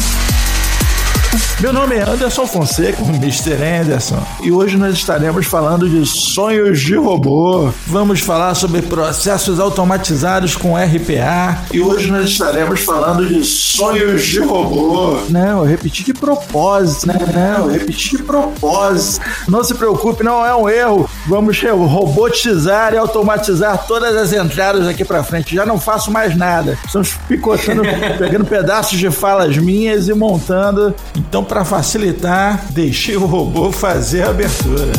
Meu 1.66 1.74
nome 1.74 1.96
é 1.96 2.08
Anderson 2.08 2.46
Fonseca, 2.46 3.02
Mr. 3.10 3.56
Anderson, 3.56 4.24
e 4.44 4.52
hoje 4.52 4.78
nós 4.78 4.94
estaremos 4.94 5.48
falando 5.48 5.90
de 5.90 6.06
sonhos 6.06 6.80
de 6.80 6.94
robô. 6.96 7.72
Vamos 7.88 8.20
falar 8.20 8.54
sobre 8.54 8.84
processos 8.84 9.60
automatizados 9.60 10.56
com 10.56 10.76
RPA, 10.78 11.64
e 11.74 11.82
hoje 11.82 12.12
nós 12.12 12.30
estaremos 12.30 12.82
falando 12.82 13.26
de 13.26 13.44
sonhos 13.44 14.24
de 14.28 14.42
robô. 14.42 15.18
Não, 15.28 15.62
eu 15.62 15.64
repeti 15.64 16.04
de 16.04 16.14
propósito, 16.14 17.08
né? 17.08 17.16
Não, 17.34 17.66
eu 17.66 17.72
repeti 17.72 18.16
de 18.16 18.22
propósito. 18.22 19.26
Não 19.48 19.64
se 19.64 19.74
preocupe, 19.74 20.24
não 20.24 20.46
é 20.46 20.54
um 20.54 20.70
erro. 20.70 21.10
Vamos 21.28 21.60
robotizar 21.60 22.94
e 22.94 22.98
automatizar 22.98 23.88
todas 23.88 24.16
as 24.16 24.32
entradas 24.32 24.88
aqui 24.88 25.04
pra 25.04 25.24
frente. 25.24 25.56
Já 25.56 25.66
não 25.66 25.80
faço 25.80 26.12
mais 26.12 26.38
nada. 26.38 26.78
Estamos 26.86 27.16
picotando, 27.28 27.82
pegando 28.20 28.46
pedaços 28.46 29.00
de 29.00 29.10
falas 29.10 29.58
minhas 29.58 30.08
e 30.08 30.14
montando. 30.14 30.94
Então, 31.16 31.44
para 31.55 31.55
facilitar, 31.64 32.66
deixei 32.72 33.16
o 33.16 33.26
robô 33.26 33.72
fazer 33.72 34.24
a 34.24 34.32
abertura. 34.32 34.92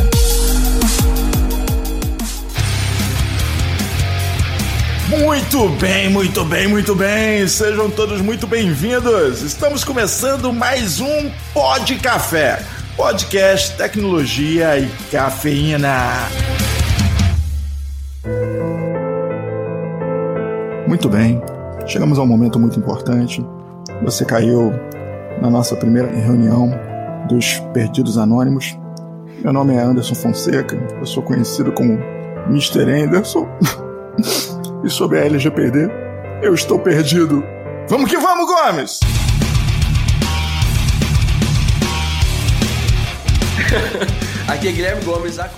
Muito 5.09 5.69
bem, 5.81 6.11
muito 6.11 6.45
bem, 6.45 6.67
muito 6.67 6.95
bem. 6.95 7.47
Sejam 7.47 7.91
todos 7.91 8.21
muito 8.21 8.47
bem-vindos. 8.47 9.43
Estamos 9.43 9.85
começando 9.85 10.53
mais 10.53 11.01
um 11.01 11.31
Pod 11.53 11.95
Café, 11.97 12.65
podcast 12.97 13.77
tecnologia 13.77 14.79
e 14.79 14.89
cafeína. 15.11 16.29
Muito 20.89 21.09
bem. 21.09 21.41
Chegamos 21.87 22.19
a 22.19 22.23
um 22.23 22.27
momento 22.27 22.59
muito 22.59 22.79
importante. 22.79 23.45
Você 24.03 24.25
caiu 24.25 24.73
na 25.41 25.51
nossa 25.51 25.77
primeira 25.77 26.09
reunião 26.09 26.71
dos 27.29 27.61
Perdidos 27.73 28.19
Anônimos. 28.19 28.77
Meu 29.43 29.53
nome 29.53 29.75
é 29.75 29.81
Anderson 29.81 30.15
Fonseca, 30.15 30.77
eu 30.99 31.07
sou 31.07 31.23
conhecido 31.23 31.73
como 31.73 31.99
Mr. 32.49 32.83
Anderson. 32.83 33.47
e 34.85 34.91
sobre 34.91 35.19
a 35.19 35.25
LGPD, 35.27 35.91
eu 36.43 36.55
estou 36.55 36.79
perdido. 36.79 37.43
Vamos 37.89 38.11
que 38.11 38.17
vamos, 38.17 38.47
Gomes! 38.47 39.01
Aqui 44.49 44.69
é 44.69 44.73
Guilherme 44.73 45.05
Gomes, 45.05 45.39
a 45.39 45.49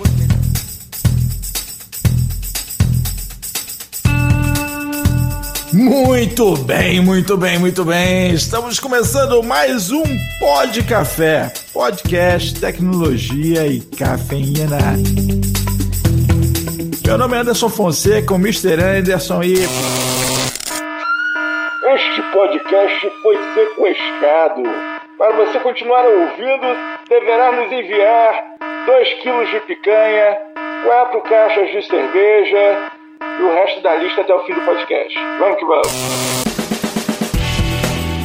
Muito 5.73 6.57
bem, 6.57 7.01
muito 7.01 7.37
bem, 7.37 7.59
muito 7.59 7.85
bem. 7.85 8.33
Estamos 8.33 8.81
começando 8.81 9.43
mais 9.43 9.91
um 9.91 10.03
Pod 10.41 10.83
Café, 10.85 11.53
podcast, 11.75 12.59
tecnologia 12.59 13.67
e 13.67 13.81
cafeína. 13.81 14.79
Meu 17.07 17.19
nome 17.19 17.37
é 17.37 17.41
Anderson 17.41 17.69
Fonseca, 17.69 18.33
o 18.33 18.37
Mr. 18.37 18.83
Anderson 18.83 19.43
e 19.43 19.53
Este 19.55 19.69
podcast 22.33 23.13
foi 23.23 23.37
sequestrado. 23.53 24.63
Para 25.19 25.37
você 25.37 25.61
continuar 25.61 26.07
ouvindo, 26.07 26.67
deverá 27.11 27.53
nos 27.53 27.71
enviar 27.71 28.43
2 28.87 29.15
quilos 29.23 29.51
de 29.51 29.61
picanha, 29.61 30.35
4 30.87 31.21
caixas 31.23 31.71
de 31.73 31.83
cerveja 31.87 32.91
e 33.21 33.43
o 33.43 33.53
resto 33.53 33.83
da 33.83 33.97
lista 33.97 34.21
até 34.21 34.35
o 34.35 34.45
fim 34.45 34.55
do 34.55 34.61
podcast. 34.61 35.15
Vamos 35.39 35.59
que 35.59 35.65
vamos. 35.65 35.89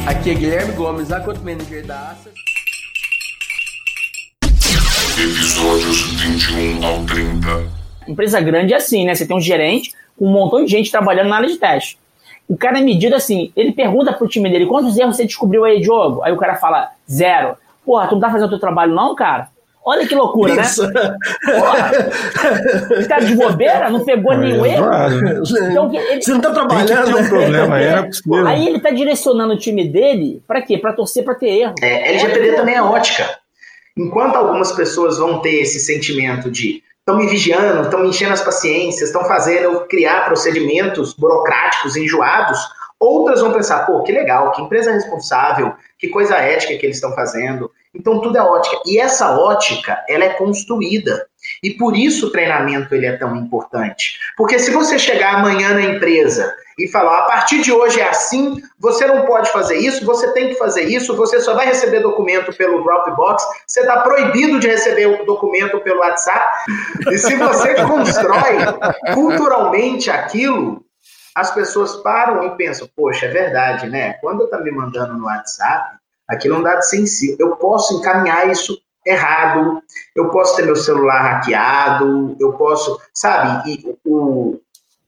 Aqui 0.06 0.30
é 0.30 0.34
Guilherme 0.34 0.72
Gomes, 0.74 1.10
a 1.10 1.20
Conta 1.20 1.40
Manager 1.40 1.84
da 1.84 2.10
Aça. 2.10 2.30
Episódios 5.18 6.12
21 6.20 6.84
ao 6.84 7.04
30. 7.06 7.46
Empresa 8.06 8.40
grande 8.40 8.74
é 8.74 8.76
assim, 8.76 9.04
né? 9.04 9.14
Você 9.14 9.26
tem 9.26 9.36
um 9.36 9.40
gerente 9.40 9.92
com 10.16 10.26
um 10.26 10.32
montão 10.32 10.64
de 10.64 10.70
gente 10.70 10.90
trabalhando 10.90 11.28
na 11.28 11.36
área 11.36 11.48
de 11.48 11.56
teste. 11.56 11.98
O 12.48 12.56
cara 12.56 12.78
é 12.78 12.82
medido 12.82 13.16
assim, 13.16 13.50
ele 13.56 13.72
pergunta 13.72 14.12
pro 14.12 14.28
time 14.28 14.50
dele, 14.50 14.66
quantos 14.66 14.98
erros 14.98 15.16
você 15.16 15.24
descobriu 15.24 15.64
aí, 15.64 15.80
Diogo? 15.80 16.22
Aí 16.22 16.32
o 16.32 16.36
cara 16.36 16.56
fala, 16.56 16.90
zero. 17.10 17.56
Porra, 17.84 18.06
tu 18.06 18.12
não 18.12 18.20
tá 18.20 18.30
fazendo 18.30 18.46
o 18.46 18.50
teu 18.50 18.60
trabalho 18.60 18.94
não, 18.94 19.14
cara? 19.14 19.48
Olha 19.86 20.06
que 20.08 20.14
loucura, 20.14 20.62
Isso. 20.62 20.86
né? 20.90 21.14
Porra, 21.44 21.90
esse 22.98 23.08
cara 23.08 23.24
de 23.24 23.34
bobeira 23.34 23.90
não 23.90 24.04
pegou 24.04 24.34
nenhum 24.36 24.64
erro. 24.64 24.86
Então, 25.70 25.90
que 25.90 25.96
ele- 25.96 26.22
Você 26.22 26.32
não 26.32 26.40
tá 26.40 26.50
trabalhando. 26.52 27.04
Tem 27.04 27.14
um 27.22 27.28
problema 27.28 27.74
aí, 27.76 27.90
não 27.90 27.98
é 27.98 28.02
possível. 28.04 28.46
Aí 28.46 28.66
ele 28.66 28.80
tá 28.80 28.90
direcionando 28.90 29.54
o 29.54 29.58
time 29.58 29.86
dele 29.86 30.42
pra 30.46 30.62
quê? 30.62 30.78
Pra 30.78 30.92
torcer 30.92 31.22
pra 31.22 31.34
ter 31.34 31.48
erro. 31.48 31.74
É, 31.82 32.10
LGPD 32.10 32.52
também 32.52 32.74
é 32.76 32.82
ótica. 32.82 33.38
Enquanto 33.96 34.36
algumas 34.36 34.72
pessoas 34.72 35.18
vão 35.18 35.40
ter 35.40 35.60
esse 35.60 35.78
sentimento 35.78 36.50
de 36.50 36.82
estão 36.98 37.18
me 37.18 37.26
vigiando, 37.28 37.82
estão 37.82 38.00
me 38.00 38.08
enchendo 38.08 38.32
as 38.32 38.40
paciências, 38.40 39.10
estão 39.10 39.24
fazendo 39.26 39.64
eu 39.64 39.80
criar 39.86 40.24
procedimentos 40.24 41.12
burocráticos 41.12 41.96
enjoados, 41.96 42.58
outras 42.98 43.42
vão 43.42 43.52
pensar, 43.52 43.84
pô, 43.84 44.02
que 44.02 44.10
legal, 44.10 44.50
que 44.52 44.62
empresa 44.62 44.90
responsável, 44.90 45.74
que 45.98 46.08
coisa 46.08 46.36
ética 46.36 46.74
que 46.78 46.86
eles 46.86 46.96
estão 46.96 47.14
fazendo. 47.14 47.70
Então 47.94 48.20
tudo 48.20 48.36
é 48.36 48.42
ótica. 48.42 48.76
E 48.86 48.98
essa 48.98 49.38
ótica, 49.38 50.04
ela 50.08 50.24
é 50.24 50.30
construída. 50.30 51.26
E 51.62 51.70
por 51.70 51.96
isso 51.96 52.26
o 52.26 52.30
treinamento 52.30 52.94
ele 52.94 53.06
é 53.06 53.16
tão 53.16 53.36
importante. 53.36 54.18
Porque 54.36 54.58
se 54.58 54.70
você 54.70 54.98
chegar 54.98 55.36
amanhã 55.36 55.74
na 55.74 55.82
empresa 55.82 56.54
e 56.78 56.88
falar, 56.88 57.18
a 57.18 57.22
partir 57.22 57.60
de 57.62 57.70
hoje 57.70 58.00
é 58.00 58.08
assim, 58.08 58.60
você 58.80 59.06
não 59.06 59.24
pode 59.24 59.50
fazer 59.52 59.76
isso, 59.76 60.04
você 60.04 60.32
tem 60.32 60.48
que 60.48 60.54
fazer 60.54 60.82
isso, 60.82 61.16
você 61.16 61.40
só 61.40 61.54
vai 61.54 61.66
receber 61.66 62.00
documento 62.00 62.52
pelo 62.56 62.82
Dropbox, 62.82 63.44
você 63.66 63.80
está 63.80 64.00
proibido 64.00 64.58
de 64.58 64.66
receber 64.66 65.06
o 65.06 65.24
documento 65.24 65.78
pelo 65.80 66.00
WhatsApp. 66.00 66.64
E 67.10 67.18
se 67.18 67.36
você 67.36 67.74
constrói 67.84 68.56
culturalmente 69.14 70.10
aquilo, 70.10 70.84
as 71.34 71.52
pessoas 71.52 71.96
param 71.96 72.44
e 72.44 72.56
pensam, 72.56 72.88
poxa, 72.96 73.26
é 73.26 73.28
verdade, 73.28 73.88
né? 73.88 74.14
Quando 74.14 74.44
está 74.44 74.58
me 74.58 74.70
mandando 74.70 75.14
no 75.14 75.26
WhatsApp, 75.26 75.96
aquilo 76.28 76.56
é 76.56 76.58
um 76.58 76.62
dado 76.62 76.82
sensível. 76.82 77.36
Eu 77.48 77.56
posso 77.56 77.98
encaminhar 77.98 78.50
isso 78.50 78.78
errado, 79.06 79.82
eu 80.16 80.30
posso 80.30 80.56
ter 80.56 80.64
meu 80.64 80.76
celular 80.76 81.22
hackeado, 81.22 82.36
eu 82.40 82.54
posso, 82.54 82.98
sabe, 83.12 83.70
e 83.70 83.96
o, 84.04 84.58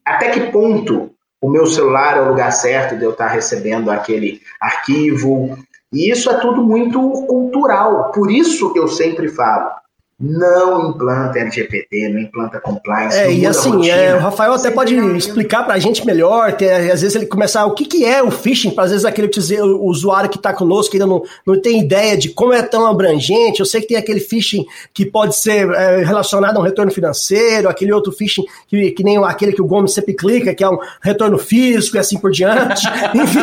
até 0.05 0.31
que 0.31 0.53
ponto 0.53 1.11
o 1.41 1.51
meu 1.51 1.67
celular 1.67 2.17
é 2.17 2.21
o 2.21 2.29
lugar 2.29 2.51
certo 2.51 2.97
de 2.97 3.05
eu 3.05 3.13
estar 3.13 3.29
recebendo 3.29 3.91
aquele 3.91 4.41
arquivo. 4.61 5.57
E 5.93 6.11
isso 6.11 6.31
é 6.31 6.39
tudo 6.41 6.63
muito 6.63 6.99
cultural. 7.27 8.11
Por 8.11 8.31
isso 8.31 8.73
que 8.73 8.79
eu 8.79 8.89
sempre 8.89 9.29
falo, 9.29 9.71
não 10.19 10.91
implanta 10.91 11.39
LGPD, 11.39 12.09
não 12.09 12.21
implanta 12.21 12.59
compliance. 12.59 13.19
É, 13.19 13.31
e 13.31 13.45
a 13.45 13.51
assim, 13.51 13.91
é, 13.91 14.15
o 14.15 14.19
Rafael 14.19 14.55
até 14.55 14.71
pode 14.71 14.95
explicar 15.15 15.65
pra 15.65 15.79
gente 15.79 16.07
melhor, 16.07 16.53
ter, 16.53 16.71
às 16.91 17.03
vezes 17.03 17.15
ele 17.15 17.27
começar 17.27 17.67
o 17.67 17.75
que, 17.75 17.85
que 17.85 18.03
é 18.03 18.23
o 18.23 18.31
phishing, 18.31 18.71
para 18.71 18.85
às 18.85 18.91
vezes 18.93 19.05
aquele 19.05 19.29
dizer, 19.29 19.61
o 19.61 19.85
usuário 19.85 20.31
que 20.31 20.39
está 20.39 20.55
conosco 20.55 20.93
que 20.93 20.97
ainda 20.97 21.07
não, 21.07 21.23
não 21.47 21.61
tem 21.61 21.81
ideia 21.81 22.17
de 22.17 22.31
como 22.31 22.55
é 22.55 22.63
tão 22.63 22.87
abrangente. 22.87 23.61
Eu 23.61 23.67
sei 23.67 23.83
que 23.83 23.89
tem 23.89 23.99
aquele 23.99 24.21
phishing 24.21 24.65
que 24.95 25.05
pode 25.05 25.37
ser 25.37 25.71
é, 25.71 26.03
relacionado 26.03 26.57
a 26.57 26.61
um 26.61 26.65
retorno 26.65 26.91
financeiro, 26.91 27.69
aquele 27.69 27.93
outro 27.93 28.11
phishing 28.11 28.45
que, 28.69 28.93
que 28.93 29.05
nem 29.05 29.23
aquele 29.23 29.53
que 29.53 29.61
o 29.61 29.67
Gomes 29.67 29.93
sempre 29.93 30.15
clica, 30.15 30.55
que 30.55 30.65
é 30.65 30.69
um 30.69 30.79
retorno 31.03 31.37
físico 31.37 31.99
e 31.99 32.01
assim 32.01 32.19
por 32.19 32.31
diante. 32.31 32.87
Enfim. 33.15 33.41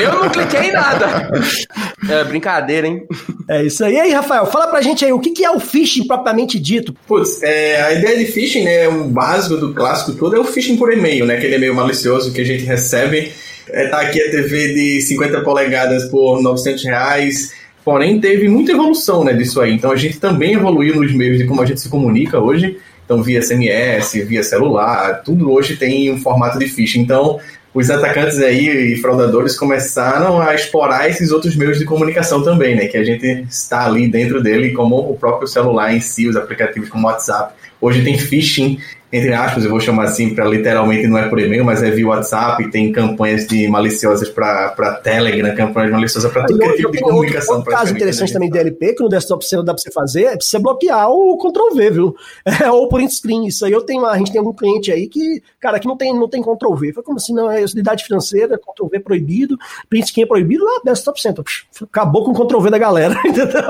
Eu 0.00 0.14
não 0.14 0.30
cliquei 0.30 0.70
em 0.70 0.72
nada. 0.72 1.28
É 2.08 2.24
brincadeira, 2.24 2.86
hein? 2.86 3.06
É 3.48 3.62
isso 3.64 3.84
aí. 3.84 3.94
E 3.94 4.00
aí, 4.00 4.12
Rafael, 4.12 4.46
fala 4.46 4.68
pra 4.68 4.80
gente 4.80 5.04
o 5.12 5.20
que, 5.20 5.30
que 5.30 5.44
é 5.44 5.50
o 5.50 5.60
phishing 5.60 6.06
propriamente 6.06 6.58
dito? 6.58 6.94
Putz, 7.06 7.42
é, 7.42 7.82
a 7.82 7.92
ideia 7.94 8.18
de 8.18 8.26
phishing, 8.26 8.64
né, 8.64 8.88
o 8.88 9.04
básico 9.04 9.56
do 9.56 9.74
clássico 9.74 10.12
todo 10.12 10.36
é 10.36 10.38
o 10.38 10.44
phishing 10.44 10.76
por 10.76 10.92
e-mail, 10.92 11.26
né, 11.26 11.36
aquele 11.36 11.56
e-mail 11.56 11.74
malicioso 11.74 12.32
que 12.32 12.40
a 12.40 12.44
gente 12.44 12.64
recebe. 12.64 13.32
É, 13.70 13.88
tá 13.88 14.00
aqui 14.00 14.20
a 14.20 14.30
TV 14.30 14.74
de 14.74 15.00
50 15.02 15.42
polegadas 15.42 16.04
por 16.06 16.42
900 16.42 16.84
reais, 16.84 17.52
porém 17.84 18.20
teve 18.20 18.48
muita 18.48 18.72
evolução, 18.72 19.24
né, 19.24 19.32
disso 19.32 19.60
aí. 19.60 19.72
Então 19.72 19.92
a 19.92 19.96
gente 19.96 20.18
também 20.18 20.54
evoluiu 20.54 20.96
nos 20.96 21.12
meios 21.12 21.38
de 21.38 21.44
como 21.44 21.62
a 21.62 21.66
gente 21.66 21.80
se 21.80 21.88
comunica 21.88 22.38
hoje. 22.38 22.78
Então 23.04 23.22
via 23.22 23.40
SMS, 23.40 24.12
via 24.26 24.42
celular, 24.42 25.22
tudo 25.24 25.50
hoje 25.50 25.76
tem 25.76 26.12
um 26.12 26.20
formato 26.20 26.58
de 26.58 26.66
phishing. 26.66 27.00
Então 27.00 27.38
os 27.74 27.90
atacantes 27.90 28.38
aí 28.38 28.94
e 28.94 28.96
fraudadores 28.96 29.56
começaram 29.56 30.40
a 30.40 30.54
explorar 30.54 31.08
esses 31.08 31.30
outros 31.30 31.54
meios 31.54 31.78
de 31.78 31.84
comunicação 31.84 32.42
também, 32.42 32.74
né? 32.74 32.86
Que 32.86 32.96
a 32.96 33.04
gente 33.04 33.26
está 33.48 33.84
ali 33.84 34.08
dentro 34.08 34.42
dele, 34.42 34.72
como 34.72 34.96
o 34.96 35.16
próprio 35.16 35.46
celular 35.46 35.94
em 35.94 36.00
si, 36.00 36.26
os 36.26 36.36
aplicativos 36.36 36.88
como 36.88 37.06
WhatsApp. 37.06 37.54
Hoje 37.80 38.02
tem 38.02 38.18
phishing, 38.18 38.78
entre 39.10 39.32
aspas, 39.32 39.64
eu 39.64 39.70
vou 39.70 39.80
chamar 39.80 40.04
assim, 40.04 40.34
para 40.34 40.44
literalmente 40.44 41.06
não 41.06 41.16
é 41.16 41.28
por 41.28 41.38
e-mail, 41.38 41.64
mas 41.64 41.82
é 41.82 41.90
via 41.90 42.06
WhatsApp, 42.06 42.70
tem 42.70 42.92
campanhas 42.92 43.46
de 43.46 43.66
maliciosas 43.66 44.28
para 44.28 45.00
Telegram, 45.02 45.54
campanhas 45.54 45.92
maliciosas 45.92 46.30
para 46.30 46.44
tudo 46.44 46.58
que 46.58 46.64
é 46.66 46.72
tipo 46.76 46.92
de 46.92 47.00
comunicação. 47.00 47.56
Outro 47.56 47.70
caso 47.70 47.94
interessante 47.94 48.32
também 48.32 48.50
de 48.50 48.58
DLP, 48.58 48.94
que 48.94 49.02
no 49.02 49.08
desktop 49.08 49.44
você 49.44 49.56
não 49.56 49.64
dá 49.64 49.72
para 49.72 49.82
você 49.82 49.90
fazer, 49.90 50.24
é 50.24 50.36
você 50.36 50.58
bloquear 50.58 51.10
o 51.10 51.38
Ctrl 51.38 51.74
V, 51.74 51.90
viu? 51.90 52.16
É, 52.60 52.68
ou 52.70 52.88
print 52.88 53.14
screen. 53.14 53.46
Isso 53.46 53.64
aí 53.64 53.70
eu 53.70 53.82
tenho, 53.82 54.04
a 54.04 54.18
gente 54.18 54.32
tem 54.32 54.38
algum 54.40 54.52
cliente 54.52 54.90
aí 54.90 55.06
que, 55.06 55.40
cara, 55.60 55.78
que 55.78 55.86
não 55.86 55.96
tem, 55.96 56.12
não 56.12 56.28
tem 56.28 56.42
Ctrl 56.42 56.74
V. 56.74 56.92
Foi 56.92 57.02
como 57.04 57.18
assim, 57.18 57.32
não, 57.32 57.50
é 57.50 57.62
unidade 57.62 58.04
financeira, 58.04 58.58
Ctrl 58.58 58.88
V 58.88 59.00
proibido, 59.00 59.56
print 59.88 60.08
screen 60.08 60.24
é 60.24 60.26
proibido, 60.26 60.64
lá, 60.64 60.80
desktop 60.84 61.20
center. 61.20 61.44
Acabou 61.82 62.24
com 62.24 62.32
o 62.32 62.46
Ctrl 62.46 62.60
V 62.60 62.70
da 62.70 62.78
galera, 62.78 63.14
entendeu? 63.24 63.62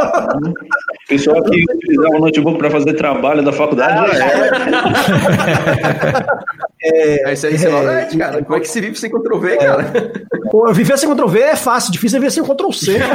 Pessoal 1.06 1.42
que 1.42 1.64
utilizava 1.70 2.16
o 2.16 2.20
notebook 2.20 2.58
para 2.58 2.70
fazer 2.70 2.94
trabalho 2.94 3.44
da 3.44 3.52
faculdade 3.52 4.16
já 4.16 4.24
era. 4.24 4.56
É, 4.56 5.27
isso 7.32 7.46
aí, 7.46 7.54
é, 7.54 8.16
cara. 8.16 8.42
Como 8.44 8.56
é 8.56 8.60
que 8.60 8.68
se 8.68 8.80
vive 8.80 8.98
sem 8.98 9.10
Ctrl 9.10 9.38
V, 9.38 9.56
cara? 9.56 9.92
Pô, 10.50 10.72
viver 10.72 10.96
sem 10.98 11.08
Ctrl 11.10 11.28
V 11.28 11.40
é 11.40 11.56
fácil, 11.56 11.92
difícil 11.92 12.16
é 12.18 12.20
viver 12.20 12.32
sem 12.32 12.42
Ctrl 12.42 12.72
C. 12.72 12.98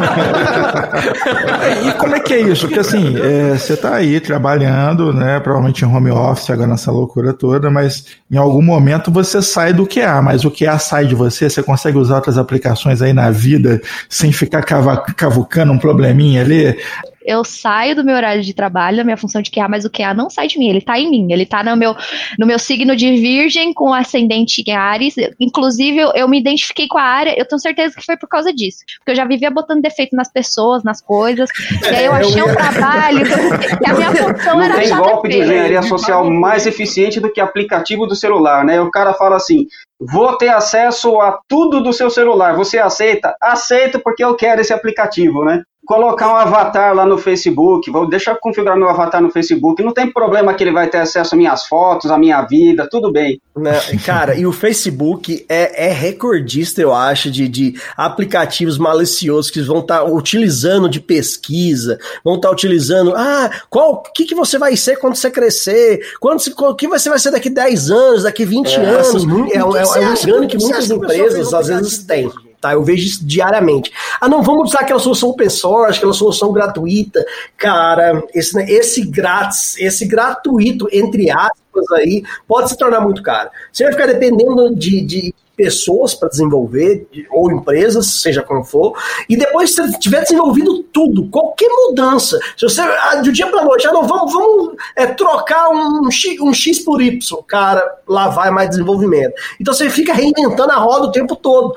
E 1.87 1.91
como 1.93 2.15
é 2.15 2.19
que 2.19 2.33
é 2.33 2.41
isso? 2.41 2.67
Porque 2.67 2.79
assim, 2.79 3.15
é, 3.17 3.57
você 3.57 3.75
tá 3.75 3.95
aí 3.95 4.19
trabalhando, 4.19 5.13
né? 5.13 5.39
Provavelmente 5.39 5.83
em 5.83 5.87
home 5.87 6.11
office, 6.11 6.49
agora 6.49 6.67
nessa 6.67 6.91
loucura 6.91 7.33
toda, 7.33 7.69
mas 7.69 8.05
em 8.29 8.37
algum 8.37 8.61
momento 8.61 9.11
você 9.11 9.41
sai 9.41 9.73
do 9.73 9.87
QA, 9.87 10.21
mas 10.21 10.45
o 10.45 10.51
QA 10.51 10.77
sai 10.77 11.05
de 11.05 11.15
você, 11.15 11.49
você 11.49 11.63
consegue 11.63 11.97
usar 11.97 12.15
outras 12.15 12.37
aplicações 12.37 13.01
aí 13.01 13.13
na 13.13 13.31
vida 13.31 13.81
sem 14.09 14.31
ficar 14.31 14.63
cava, 14.63 14.97
cavucando 15.15 15.71
um 15.73 15.79
probleminha 15.79 16.41
ali. 16.41 16.77
Eu 17.25 17.43
saio 17.43 17.95
do 17.95 18.03
meu 18.03 18.15
horário 18.15 18.41
de 18.41 18.53
trabalho, 18.53 18.97
da 18.97 19.03
minha 19.03 19.17
função 19.17 19.41
de 19.41 19.51
QA, 19.51 19.67
mas 19.67 19.85
o 19.85 19.89
QA 19.89 20.13
não 20.13 20.29
sai 20.29 20.47
de 20.47 20.57
mim, 20.57 20.69
ele 20.69 20.81
tá 20.81 20.99
em 20.99 21.09
mim, 21.09 21.31
ele 21.31 21.45
tá 21.45 21.63
no 21.63 21.75
meu, 21.75 21.95
no 22.37 22.45
meu 22.45 22.59
signo 22.59 22.95
de 22.95 23.15
virgem 23.15 23.73
com 23.73 23.93
ascendente 23.93 24.63
em 24.65 24.71
Ares, 24.73 25.15
inclusive 25.39 25.97
eu, 25.97 26.11
eu 26.15 26.27
me 26.27 26.39
identifiquei 26.39 26.87
com 26.87 26.97
a 26.97 27.03
área, 27.03 27.35
eu 27.37 27.45
tenho 27.45 27.59
certeza 27.59 27.95
que 27.95 28.05
foi 28.05 28.17
por 28.17 28.27
causa 28.27 28.53
disso, 28.53 28.79
porque 28.99 29.11
eu 29.11 29.15
já 29.15 29.25
vivia 29.25 29.51
botando 29.51 29.81
defeito 29.81 30.15
nas 30.15 30.31
pessoas, 30.31 30.83
nas 30.83 31.01
coisas, 31.01 31.49
e 31.83 31.95
aí 31.95 32.05
eu 32.05 32.13
achei 32.13 32.41
um 32.41 32.53
trabalho 32.53 33.23
que, 33.23 33.89
a 33.89 33.93
minha 33.93 34.11
função 34.11 34.55
Não 34.55 34.61
era 34.63 34.79
tem 34.79 34.95
golpe 34.95 35.29
de 35.29 35.39
engenharia 35.39 35.81
social 35.81 36.29
mais 36.29 36.65
eficiente 36.65 37.19
do 37.19 37.31
que 37.31 37.41
aplicativo 37.41 38.05
do 38.05 38.15
celular, 38.15 38.63
né? 38.63 38.81
O 38.81 38.91
cara 38.91 39.13
fala 39.13 39.35
assim: 39.35 39.67
vou 39.99 40.37
ter 40.37 40.49
acesso 40.49 41.19
a 41.19 41.39
tudo 41.47 41.81
do 41.81 41.93
seu 41.93 42.09
celular. 42.09 42.55
Você 42.55 42.77
aceita? 42.77 43.35
Aceito 43.41 43.99
porque 43.99 44.23
eu 44.23 44.35
quero 44.35 44.61
esse 44.61 44.73
aplicativo, 44.73 45.43
né? 45.43 45.63
Colocar 45.85 46.31
um 46.31 46.35
avatar 46.35 46.95
lá 46.95 47.05
no 47.05 47.17
Facebook, 47.17 47.91
vou 47.91 48.07
deixar 48.07 48.31
eu 48.31 48.37
configurar 48.39 48.77
meu 48.77 48.89
avatar 48.89 49.21
no 49.21 49.29
Facebook. 49.29 49.83
Não 49.83 49.93
tem 49.93 50.11
problema 50.11 50.53
que 50.53 50.63
ele 50.63 50.71
vai 50.71 50.89
ter 50.89 50.99
acesso 50.99 51.33
às 51.33 51.37
minhas 51.37 51.65
fotos, 51.65 52.09
à 52.09 52.17
minha 52.17 52.41
vida, 52.43 52.87
tudo 52.89 53.11
bem. 53.11 53.41
Né, 53.55 53.73
Cara, 54.05 54.35
e 54.35 54.45
o 54.45 54.51
Facebook 54.53 55.45
é, 55.49 55.87
é 55.87 55.91
recordista, 55.91 56.81
eu 56.81 56.93
acho, 56.93 57.29
de, 57.29 57.49
de 57.49 57.73
aplicativos 57.97 58.77
maliciosos 58.77 59.51
que 59.51 59.61
vão 59.61 59.79
estar 59.79 60.03
utilizando 60.05 60.87
de 60.87 61.01
pesquisa, 61.01 61.99
vão 62.23 62.35
estar 62.35 62.49
utilizando, 62.49 63.13
ah, 63.15 63.51
qual, 63.69 63.93
o 63.93 64.13
que, 64.13 64.25
que 64.25 64.35
você 64.35 64.57
vai 64.57 64.77
ser 64.77 64.97
quando 64.97 65.15
você 65.15 65.29
crescer? 65.29 65.99
Quando 66.19 66.41
que 66.77 66.87
você 66.87 67.09
vai 67.09 67.19
ser 67.19 67.31
daqui 67.31 67.49
10 67.49 67.91
anos, 67.91 68.23
daqui 68.23 68.45
20 68.45 68.73
É, 68.73 68.85
anos? 68.85 69.15
assim, 69.15 69.51
é, 69.51 69.63
o 69.63 69.69
que 69.69 69.77
é, 69.77 69.81
que 69.83 69.83
é 69.83 69.85
você 69.85 69.99
um 69.99 70.13
engano 70.13 70.47
que 70.47 70.57
que 70.57 70.63
muitas 70.63 70.89
empresas 70.89 71.53
às 71.53 71.67
vezes 71.67 71.97
têm. 71.99 72.31
Tá, 72.63 72.71
eu 72.71 72.81
vejo 72.81 73.05
isso 73.05 73.25
diariamente. 73.25 73.91
Ah, 74.21 74.29
não, 74.29 74.41
vamos 74.41 74.69
usar 74.69 74.79
aquela 74.79 74.97
solução 74.97 75.31
open 75.31 75.49
source, 75.49 75.97
aquela 75.97 76.13
solução 76.13 76.53
gratuita. 76.53 77.25
Cara, 77.57 78.23
esse, 78.33 78.55
né, 78.55 78.65
esse 78.69 79.05
grátis, 79.05 79.77
esse 79.77 80.05
gratuito, 80.05 80.87
entre 80.89 81.29
aspas, 81.29 81.91
aí, 81.97 82.23
pode 82.47 82.69
se 82.69 82.77
tornar 82.77 83.01
muito 83.01 83.21
caro. 83.21 83.49
Você 83.69 83.83
vai 83.83 83.91
ficar 83.91 84.05
dependendo 84.05 84.73
de, 84.73 85.01
de 85.01 85.35
pessoas 85.57 86.15
para 86.15 86.29
desenvolver, 86.29 87.05
de- 87.11 87.27
ou 87.29 87.51
empresas, 87.51 88.21
seja 88.21 88.41
como 88.41 88.63
for, 88.63 88.93
e 89.27 89.35
depois 89.35 89.75
se 89.75 89.99
tiver 89.99 90.21
desenvolvido 90.21 90.83
tudo, 90.83 91.27
qualquer 91.29 91.67
mudança, 91.69 92.39
se 92.57 92.63
você, 92.65 92.79
ah, 92.79 93.15
do 93.15 93.29
dia 93.31 93.47
para 93.47 93.65
noite, 93.65 93.85
ah, 93.85 93.91
não, 93.91 94.07
vamos, 94.07 94.31
vamos 94.31 94.75
é, 94.95 95.05
trocar 95.05 95.69
um 95.69 96.09
X, 96.09 96.39
um 96.39 96.53
X 96.53 96.79
por 96.79 97.01
Y, 97.01 97.19
cara, 97.45 97.83
lá 98.07 98.29
vai 98.29 98.51
mais 98.51 98.69
desenvolvimento. 98.69 99.33
Então 99.59 99.73
você 99.73 99.89
fica 99.89 100.13
reinventando 100.13 100.71
a 100.71 100.77
roda 100.77 101.07
o 101.07 101.11
tempo 101.11 101.35
todo. 101.35 101.75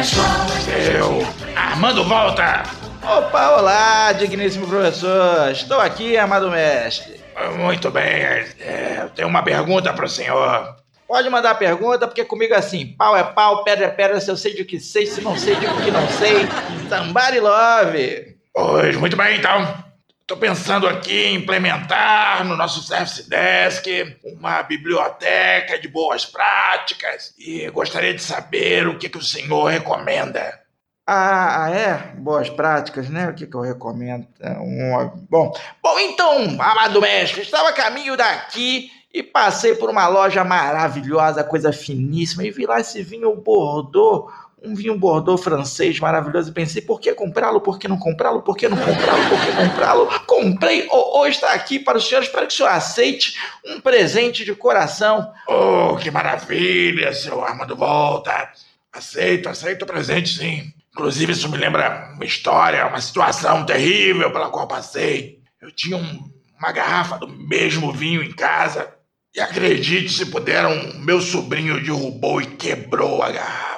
Eu, 0.00 1.18
Armando 1.54 2.02
Volta! 2.04 2.62
Opa, 3.02 3.58
olá, 3.58 4.12
digníssimo 4.12 4.66
professor. 4.66 5.50
Estou 5.50 5.78
aqui, 5.78 6.16
amado 6.16 6.50
mestre. 6.50 7.20
Muito 7.58 7.90
bem, 7.90 8.02
é, 8.02 9.00
eu 9.02 9.10
tenho 9.10 9.28
uma 9.28 9.42
pergunta 9.42 9.92
para 9.92 10.06
o 10.06 10.08
senhor. 10.08 10.74
Pode 11.06 11.28
mandar 11.28 11.54
pergunta, 11.56 12.06
porque 12.06 12.24
comigo 12.24 12.54
é 12.54 12.56
assim: 12.56 12.86
pau 12.96 13.14
é 13.14 13.22
pau, 13.22 13.62
pedra 13.62 13.84
é 13.84 13.90
pedra, 13.90 14.18
se 14.22 14.30
eu 14.30 14.38
sei 14.38 14.54
de 14.54 14.64
que 14.64 14.80
sei, 14.80 15.04
se 15.04 15.20
não 15.20 15.36
sei, 15.36 15.54
digo 15.56 15.82
que 15.82 15.90
não 15.90 16.08
sei. 16.08 16.48
Somebody 16.88 17.40
love. 17.40 18.36
Pois, 18.54 18.96
muito 18.96 19.18
bem, 19.18 19.36
então. 19.36 19.84
Estou 20.30 20.38
pensando 20.38 20.86
aqui 20.86 21.24
em 21.24 21.34
implementar 21.34 22.44
no 22.44 22.56
nosso 22.56 22.80
Service 22.84 23.28
Desk 23.28 24.16
uma 24.22 24.62
biblioteca 24.62 25.76
de 25.76 25.88
boas 25.88 26.24
práticas 26.24 27.34
e 27.36 27.68
gostaria 27.70 28.14
de 28.14 28.22
saber 28.22 28.86
o 28.86 28.96
que, 28.96 29.08
que 29.08 29.18
o 29.18 29.22
senhor 29.24 29.64
recomenda. 29.64 30.56
Ah, 31.04 31.64
ah, 31.64 31.70
é? 31.70 31.94
Boas 32.14 32.48
práticas, 32.48 33.10
né? 33.10 33.28
O 33.28 33.34
que, 33.34 33.44
que 33.44 33.56
eu 33.56 33.60
recomendo? 33.60 34.24
É 34.38 34.52
uma- 34.52 35.12
Bom, 35.28 35.52
bom, 35.82 35.98
então, 35.98 36.44
amado 36.60 37.00
mestre, 37.00 37.40
estava 37.42 37.70
a 37.70 37.72
caminho 37.72 38.16
daqui 38.16 38.88
e 39.12 39.24
passei 39.24 39.74
por 39.74 39.90
uma 39.90 40.06
loja 40.06 40.44
maravilhosa, 40.44 41.42
coisa 41.42 41.72
finíssima, 41.72 42.44
e 42.44 42.52
vi 42.52 42.66
lá 42.66 42.78
esse 42.78 43.02
vinho 43.02 43.34
Bordeaux, 43.34 44.32
um 44.62 44.74
vinho 44.74 44.98
Bordeaux 44.98 45.42
francês 45.42 45.98
maravilhoso, 45.98 46.50
e 46.50 46.52
pensei, 46.52 46.82
por 46.82 47.00
que 47.00 47.14
comprá-lo? 47.14 47.60
Por 47.60 47.78
que 47.78 47.88
não 47.88 47.98
comprá-lo? 47.98 48.42
Por 48.42 48.56
que 48.56 48.68
não 48.68 48.76
comprá-lo? 48.76 49.28
Por 49.28 49.40
que 49.40 49.52
comprá-lo? 49.52 50.20
Comprei, 50.26 50.86
ou 50.90 51.26
está 51.26 51.52
aqui 51.52 51.78
para 51.78 51.98
o 51.98 52.00
senhor, 52.00 52.22
espero 52.22 52.46
que 52.46 52.52
o 52.52 52.56
senhor 52.56 52.68
aceite 52.70 53.34
um 53.66 53.80
presente 53.80 54.44
de 54.44 54.54
coração. 54.54 55.32
Oh, 55.48 55.96
que 55.96 56.10
maravilha, 56.10 57.12
seu 57.12 57.42
Armando 57.42 57.74
Volta. 57.76 58.50
Aceito, 58.92 59.48
aceito 59.48 59.82
o 59.82 59.86
presente, 59.86 60.36
sim. 60.36 60.72
Inclusive, 60.92 61.32
isso 61.32 61.48
me 61.48 61.56
lembra 61.56 62.10
uma 62.14 62.24
história, 62.24 62.86
uma 62.86 63.00
situação 63.00 63.64
terrível 63.64 64.30
pela 64.32 64.50
qual 64.50 64.66
passei. 64.66 65.38
Eu 65.60 65.70
tinha 65.70 65.96
um- 65.96 66.30
uma 66.58 66.72
garrafa 66.72 67.16
do 67.18 67.28
mesmo 67.28 67.92
vinho 67.92 68.22
em 68.22 68.32
casa. 68.32 68.92
E 69.34 69.40
acredite 69.40 70.12
se 70.12 70.26
puderam, 70.26 70.74
meu 70.98 71.20
sobrinho 71.20 71.80
derrubou 71.80 72.42
e 72.42 72.46
quebrou 72.46 73.22
a 73.22 73.30
garrafa. 73.30 73.69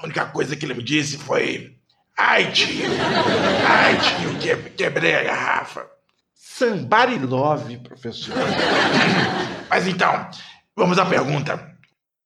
A 0.00 0.04
única 0.04 0.24
coisa 0.26 0.56
que 0.56 0.64
ele 0.64 0.74
me 0.74 0.82
disse 0.82 1.18
foi: 1.18 1.76
Ai, 2.16 2.50
tio, 2.52 2.84
ai, 3.68 3.98
tio, 3.98 4.34
que- 4.38 4.70
quebrei 4.70 5.14
a 5.14 5.22
garrafa. 5.24 5.86
Somebody 6.34 7.18
love, 7.18 7.76
professor. 7.78 8.34
Mas 9.68 9.86
então, 9.86 10.28
Vamos 10.76 10.98
à 10.98 11.04
pergunta. 11.04 11.68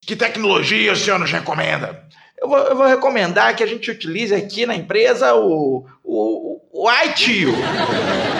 Que 0.01 0.15
tecnologia 0.15 0.93
o 0.93 0.97
senhor 0.97 1.19
nos 1.19 1.33
recomenda? 1.33 2.07
Eu 2.41 2.49
vou, 2.49 2.59
eu 2.59 2.77
vou 2.77 2.87
recomendar 2.87 3.57
que 3.57 3.65
a 3.65 3.67
gente 3.67 3.91
utilize 3.91 4.33
aqui 4.33 4.65
na 4.65 4.77
empresa 4.77 5.35
o, 5.35 5.85
o, 6.05 6.61
o 6.73 6.93
iTio. 7.05 7.53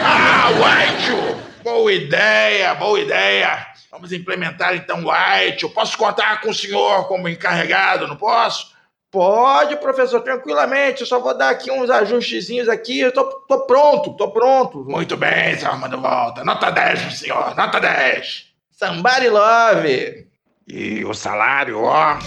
Ah, 0.05 0.49
o 0.51 0.93
iTio! 0.93 1.45
Boa 1.63 1.91
ideia, 1.91 2.73
boa 2.75 2.97
ideia. 2.99 3.67
Vamos 3.91 4.13
implementar 4.13 4.75
então 4.75 5.03
o 5.03 5.11
iTio. 5.49 5.69
Posso 5.71 5.97
contar 5.97 6.39
com 6.39 6.49
o 6.49 6.53
senhor 6.53 7.07
como 7.09 7.27
encarregado, 7.27 8.07
não 8.07 8.15
posso? 8.15 8.73
Pode, 9.15 9.77
professor, 9.77 10.19
tranquilamente. 10.19 10.99
Eu 10.99 11.07
só 11.07 11.21
vou 11.21 11.37
dar 11.37 11.49
aqui 11.49 11.71
uns 11.71 11.89
ajustezinhos 11.89 12.67
aqui. 12.67 12.99
Eu 12.99 13.13
tô, 13.13 13.23
tô 13.23 13.65
pronto, 13.65 14.11
tô 14.17 14.29
pronto. 14.29 14.83
Muito 14.83 15.15
bem, 15.15 15.57
senhor 15.57 15.71
Armando 15.71 16.01
Volta. 16.01 16.43
Nota 16.43 16.69
10, 16.69 17.17
senhor. 17.17 17.55
Nota 17.55 17.79
10. 17.79 18.47
Somebody 18.71 19.29
love. 19.29 20.27
E 20.67 21.05
o 21.05 21.13
salário, 21.13 21.81
ó. 21.81 22.17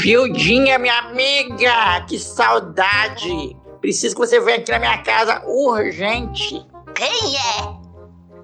Alô? 0.00 0.02
Gildinha, 0.02 0.78
minha 0.78 0.98
amiga, 0.98 2.04
que 2.08 2.18
saudade. 2.18 3.56
Preciso 3.80 4.14
que 4.14 4.20
você 4.20 4.40
venha 4.40 4.58
aqui 4.58 4.70
na 4.70 4.78
minha 4.78 4.98
casa 5.02 5.42
urgente. 5.46 6.66
Quem 6.94 7.36
é? 7.36 7.80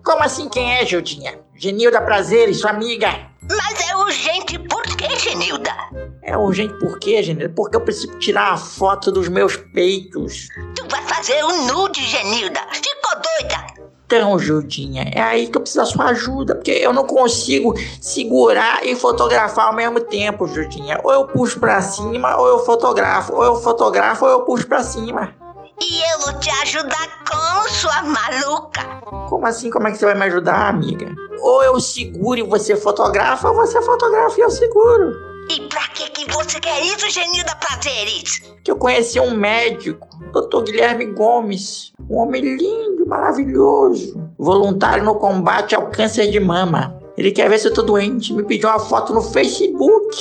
Como 0.04 0.22
assim 0.22 0.48
quem 0.48 0.74
é, 0.74 0.84
Gildinha? 0.84 1.40
Genilda 1.54 2.00
Prazeres, 2.00 2.60
sua 2.60 2.70
amiga. 2.70 3.30
Mas 3.48 3.88
é 3.88 3.96
urgente 3.96 4.58
por 4.58 4.82
quê, 4.96 5.16
Genilda? 5.16 5.74
É 6.22 6.36
urgente 6.36 6.74
por 6.78 6.98
quê, 6.98 7.22
Genilda? 7.22 7.52
Porque 7.54 7.76
eu 7.76 7.80
preciso 7.80 8.18
tirar 8.18 8.50
uma 8.50 8.58
foto 8.58 9.10
dos 9.10 9.28
meus 9.28 9.56
peitos. 9.56 10.48
Tu 10.74 10.86
vai 10.90 11.02
fazer 11.02 11.42
um 11.44 11.66
nude, 11.66 12.02
Genilda. 12.02 12.60
Ficou 12.72 13.12
doida? 13.14 13.75
Então, 14.06 14.38
Judinha, 14.38 15.10
é 15.12 15.20
aí 15.20 15.48
que 15.48 15.56
eu 15.56 15.60
preciso 15.60 15.84
da 15.84 15.84
sua 15.84 16.04
ajuda, 16.06 16.54
porque 16.54 16.70
eu 16.70 16.92
não 16.92 17.04
consigo 17.04 17.74
segurar 18.00 18.86
e 18.86 18.94
fotografar 18.94 19.66
ao 19.66 19.74
mesmo 19.74 20.00
tempo, 20.00 20.46
Judinha. 20.46 21.00
Ou 21.02 21.12
eu 21.12 21.26
puxo 21.26 21.58
pra 21.58 21.80
cima, 21.82 22.36
ou 22.36 22.46
eu 22.46 22.60
fotografo. 22.60 23.34
Ou 23.34 23.42
eu 23.42 23.56
fotografo, 23.56 24.24
ou 24.24 24.30
eu 24.30 24.40
puxo 24.42 24.68
pra 24.68 24.84
cima. 24.84 25.34
E 25.82 26.12
eu 26.12 26.20
vou 26.20 26.38
te 26.38 26.48
ajudar 26.62 27.24
como, 27.28 27.68
sua 27.68 28.02
maluca? 28.02 28.80
Como 29.28 29.44
assim? 29.44 29.70
Como 29.70 29.88
é 29.88 29.90
que 29.90 29.98
você 29.98 30.06
vai 30.06 30.14
me 30.14 30.24
ajudar, 30.26 30.68
amiga? 30.68 31.12
Ou 31.40 31.64
eu 31.64 31.80
seguro 31.80 32.38
e 32.38 32.44
você 32.44 32.76
fotografa, 32.76 33.48
ou 33.48 33.56
você 33.56 33.82
fotografa 33.82 34.38
e 34.38 34.42
eu 34.42 34.50
seguro. 34.50 35.35
E 35.48 35.60
pra 35.68 35.86
que 35.88 36.10
que 36.10 36.32
você 36.32 36.58
quer 36.58 36.82
isso, 36.82 37.08
Genilda 37.08 37.54
Prazeres? 37.56 38.42
Que 38.64 38.70
eu 38.70 38.76
conheci 38.76 39.20
um 39.20 39.36
médico, 39.36 40.08
Dr. 40.32 40.64
Guilherme 40.64 41.06
Gomes. 41.06 41.92
Um 42.10 42.16
homem 42.16 42.42
lindo, 42.42 43.06
maravilhoso. 43.06 44.20
Voluntário 44.36 45.04
no 45.04 45.14
combate 45.14 45.74
ao 45.74 45.88
câncer 45.88 46.30
de 46.30 46.40
mama. 46.40 46.98
Ele 47.16 47.30
quer 47.30 47.48
ver 47.48 47.58
se 47.58 47.68
eu 47.68 47.74
tô 47.74 47.82
doente. 47.82 48.32
Me 48.32 48.42
pediu 48.42 48.68
uma 48.68 48.80
foto 48.80 49.14
no 49.14 49.22
Facebook. 49.22 50.16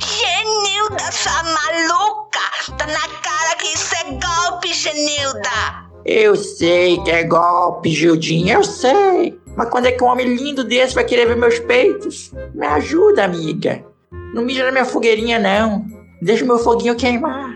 Genilda, 0.00 1.12
sua 1.12 1.42
maluca! 1.42 2.40
Tá 2.78 2.86
na 2.86 3.08
cara 3.20 3.56
que 3.58 3.66
isso 3.66 3.94
é 3.94 4.04
golpe, 4.04 4.72
Genilda! 4.72 5.92
Eu 6.04 6.34
sei 6.34 6.98
que 7.02 7.10
é 7.10 7.24
golpe, 7.24 7.90
Gildinha, 7.90 8.54
eu 8.54 8.64
sei. 8.64 9.38
Mas 9.54 9.68
quando 9.68 9.86
é 9.86 9.92
que 9.92 10.02
um 10.02 10.08
homem 10.08 10.34
lindo 10.34 10.64
desse 10.64 10.94
vai 10.94 11.04
querer 11.04 11.26
ver 11.26 11.36
meus 11.36 11.58
peitos? 11.58 12.32
Me 12.54 12.66
ajuda, 12.66 13.24
amiga. 13.24 13.84
Não 14.32 14.42
mija 14.42 14.64
na 14.64 14.72
minha 14.72 14.84
fogueirinha, 14.86 15.38
não. 15.38 15.84
Deixa 16.22 16.42
o 16.42 16.46
meu 16.46 16.58
foguinho 16.58 16.96
queimar. 16.96 17.54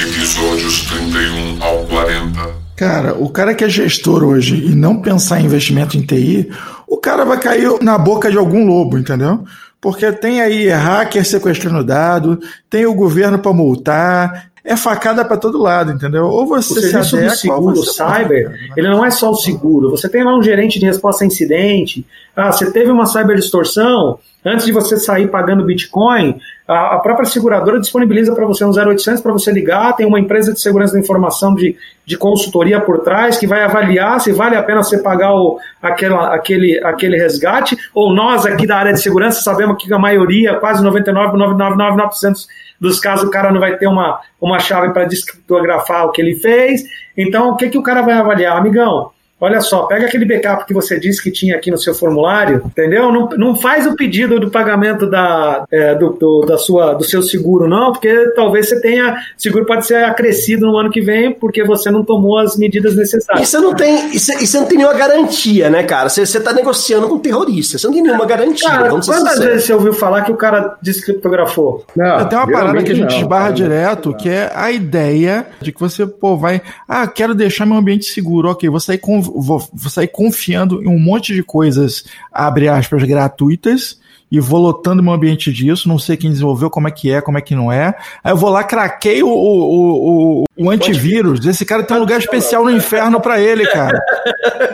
Episódios 0.00 0.82
31 0.86 1.62
ao 1.62 1.84
40. 1.84 2.68
Cara, 2.76 3.14
o 3.14 3.30
cara 3.30 3.54
que 3.54 3.62
é 3.62 3.68
gestor 3.68 4.24
hoje 4.24 4.56
e 4.56 4.74
não 4.74 5.00
pensar 5.00 5.40
em 5.40 5.44
investimento 5.44 5.96
em 5.96 6.02
TI, 6.02 6.50
o 6.88 6.96
cara 6.96 7.24
vai 7.24 7.38
cair 7.38 7.80
na 7.80 7.96
boca 7.96 8.28
de 8.28 8.36
algum 8.36 8.66
lobo, 8.66 8.98
entendeu? 8.98 9.44
Porque 9.80 10.10
tem 10.10 10.40
aí 10.40 10.68
hacker 10.68 11.24
sequestrando 11.24 11.84
dado, 11.84 12.40
tem 12.68 12.86
o 12.86 12.94
governo 12.94 13.38
para 13.38 13.52
multar, 13.52 14.47
é 14.68 14.76
facada 14.76 15.24
para 15.24 15.38
todo 15.38 15.56
lado, 15.56 15.90
entendeu? 15.90 16.26
Ou 16.26 16.46
você 16.46 16.72
o 16.72 16.82
serviço 16.82 17.08
se 17.08 17.16
adequa, 17.16 17.30
do 17.30 17.36
seguro 17.36 17.82
cyber, 17.84 18.70
ele 18.76 18.86
não 18.86 19.02
é 19.02 19.10
só 19.10 19.30
o 19.30 19.34
seguro. 19.34 19.90
Você 19.90 20.10
tem 20.10 20.22
lá 20.22 20.36
um 20.36 20.42
gerente 20.42 20.78
de 20.78 20.84
resposta 20.84 21.24
a 21.24 21.26
incidente. 21.26 22.06
Ah, 22.36 22.52
você 22.52 22.70
teve 22.70 22.90
uma 22.90 23.06
cyber 23.06 23.36
distorção. 23.36 24.18
Antes 24.44 24.66
de 24.66 24.72
você 24.72 24.96
sair 24.96 25.26
pagando 25.28 25.64
Bitcoin, 25.64 26.40
a, 26.66 26.98
própria 26.98 27.26
seguradora 27.26 27.80
disponibiliza 27.80 28.32
para 28.34 28.46
você 28.46 28.64
um 28.64 28.70
0800 28.70 29.20
para 29.20 29.32
você 29.32 29.50
ligar. 29.50 29.96
Tem 29.96 30.06
uma 30.06 30.20
empresa 30.20 30.52
de 30.52 30.60
segurança 30.60 30.92
da 30.92 31.00
informação 31.00 31.54
de, 31.54 31.76
de 32.06 32.16
consultoria 32.16 32.80
por 32.80 33.00
trás 33.00 33.36
que 33.36 33.48
vai 33.48 33.62
avaliar 33.62 34.20
se 34.20 34.32
vale 34.32 34.54
a 34.54 34.62
pena 34.62 34.82
você 34.82 34.98
pagar 34.98 35.34
o, 35.34 35.58
aquela, 35.82 36.34
aquele, 36.34 36.80
aquele 36.84 37.16
resgate. 37.16 37.76
Ou 37.92 38.14
nós 38.14 38.46
aqui 38.46 38.64
da 38.66 38.76
área 38.76 38.92
de 38.92 39.00
segurança 39.00 39.40
sabemos 39.40 39.76
que 39.82 39.92
a 39.92 39.98
maioria, 39.98 40.54
quase 40.54 40.84
99,999% 40.84 42.46
dos 42.80 43.00
casos, 43.00 43.26
o 43.26 43.30
cara 43.30 43.50
não 43.50 43.58
vai 43.58 43.76
ter 43.76 43.88
uma, 43.88 44.20
uma 44.40 44.60
chave 44.60 44.92
para 44.92 45.04
descriptografar 45.04 46.06
o 46.06 46.12
que 46.12 46.22
ele 46.22 46.36
fez. 46.36 46.84
Então, 47.16 47.50
o 47.50 47.56
que, 47.56 47.68
que 47.68 47.78
o 47.78 47.82
cara 47.82 48.02
vai 48.02 48.14
avaliar? 48.14 48.56
Amigão, 48.56 49.10
olha 49.40 49.60
só, 49.60 49.84
pega 49.84 50.06
aquele 50.06 50.24
backup 50.24 50.64
que 50.66 50.74
você 50.74 50.98
disse 50.98 51.22
que 51.22 51.30
tinha 51.30 51.56
aqui 51.56 51.70
no 51.70 51.78
seu 51.78 51.94
formulário, 51.94 52.62
entendeu? 52.66 53.12
Não, 53.12 53.28
não 53.36 53.54
faz 53.56 53.86
o 53.86 53.94
pedido 53.94 54.38
do 54.40 54.50
pagamento 54.50 55.08
da, 55.08 55.64
é, 55.70 55.94
do, 55.94 56.10
do, 56.10 56.40
da 56.46 56.58
sua, 56.58 56.94
do 56.94 57.04
seu 57.04 57.22
seguro, 57.22 57.68
não, 57.68 57.92
porque 57.92 58.32
talvez 58.34 58.68
você 58.68 58.80
tenha. 58.80 59.16
Seguro 59.36 59.64
pode 59.66 59.86
ser 59.86 60.04
acrescido 60.04 60.66
no 60.66 60.76
ano 60.76 60.90
que 60.90 61.00
vem 61.00 61.32
porque 61.32 61.62
você 61.64 61.90
não 61.90 62.04
tomou 62.04 62.38
as 62.38 62.56
medidas 62.56 62.96
necessárias. 62.96 63.46
E 63.46 63.50
você 63.50 63.58
não 63.58 63.74
tem, 63.74 64.14
e 64.14 64.18
você, 64.18 64.34
e 64.42 64.46
você 64.46 64.58
não 64.58 64.66
tem 64.66 64.78
nenhuma 64.78 64.96
garantia, 64.96 65.70
né, 65.70 65.82
cara? 65.82 66.08
Você, 66.08 66.24
você 66.26 66.40
tá 66.40 66.52
negociando 66.52 67.08
com 67.08 67.14
um 67.14 67.18
terrorista, 67.18 67.78
você 67.78 67.86
não 67.86 67.94
tem 67.94 68.02
nenhuma 68.02 68.26
garantia. 68.26 68.68
Cara, 68.68 68.88
vamos 68.90 69.06
quantas 69.06 69.38
vezes 69.38 69.64
você 69.64 69.72
ouviu 69.72 69.92
falar 69.92 70.22
que 70.22 70.32
o 70.32 70.36
cara 70.36 70.76
descriptografou? 70.82 71.84
Tem 72.24 72.38
uma 72.38 72.46
parada 72.50 72.82
que 72.82 72.92
a 72.92 72.94
gente 72.94 73.16
esbarra 73.16 73.52
direto, 73.52 74.14
que 74.14 74.28
é 74.28 74.50
a 74.54 74.70
ideia 74.70 75.46
de 75.60 75.72
que 75.72 75.80
você, 75.80 76.06
pô, 76.06 76.36
vai. 76.36 76.60
Ah, 76.88 77.06
quero 77.06 77.34
deixar 77.34 77.66
meu 77.66 77.76
ambiente 77.76 78.04
seguro. 78.06 78.50
Ok, 78.50 78.68
vou 78.68 78.80
sair, 78.80 78.98
con- 78.98 79.22
vou, 79.34 79.58
vou 79.72 79.90
sair 79.90 80.08
confiando 80.08 80.82
em 80.82 80.88
um 80.88 80.98
monte 80.98 81.34
de 81.34 81.42
coisas, 81.42 82.04
abre 82.32 82.68
aspas, 82.68 83.02
gratuitas. 83.04 83.98
E 84.30 84.38
vou 84.38 84.60
lotando 84.60 85.02
meu 85.02 85.14
ambiente 85.14 85.50
disso, 85.50 85.88
não 85.88 85.98
sei 85.98 86.14
quem 86.14 86.28
desenvolveu, 86.30 86.68
como 86.68 86.86
é 86.86 86.90
que 86.90 87.10
é, 87.10 87.18
como 87.22 87.38
é 87.38 87.40
que 87.40 87.54
não 87.54 87.72
é. 87.72 87.94
Aí 88.22 88.30
eu 88.30 88.36
vou 88.36 88.50
lá, 88.50 88.62
craquei 88.62 89.22
o, 89.22 89.26
o, 89.26 90.42
o, 90.42 90.44
o 90.54 90.70
antivírus. 90.70 91.46
Esse 91.46 91.64
cara 91.64 91.82
tem 91.82 91.96
um 91.96 92.00
lugar 92.00 92.18
especial 92.18 92.62
no 92.62 92.70
inferno 92.70 93.22
pra 93.22 93.40
ele, 93.40 93.66
cara. 93.68 93.98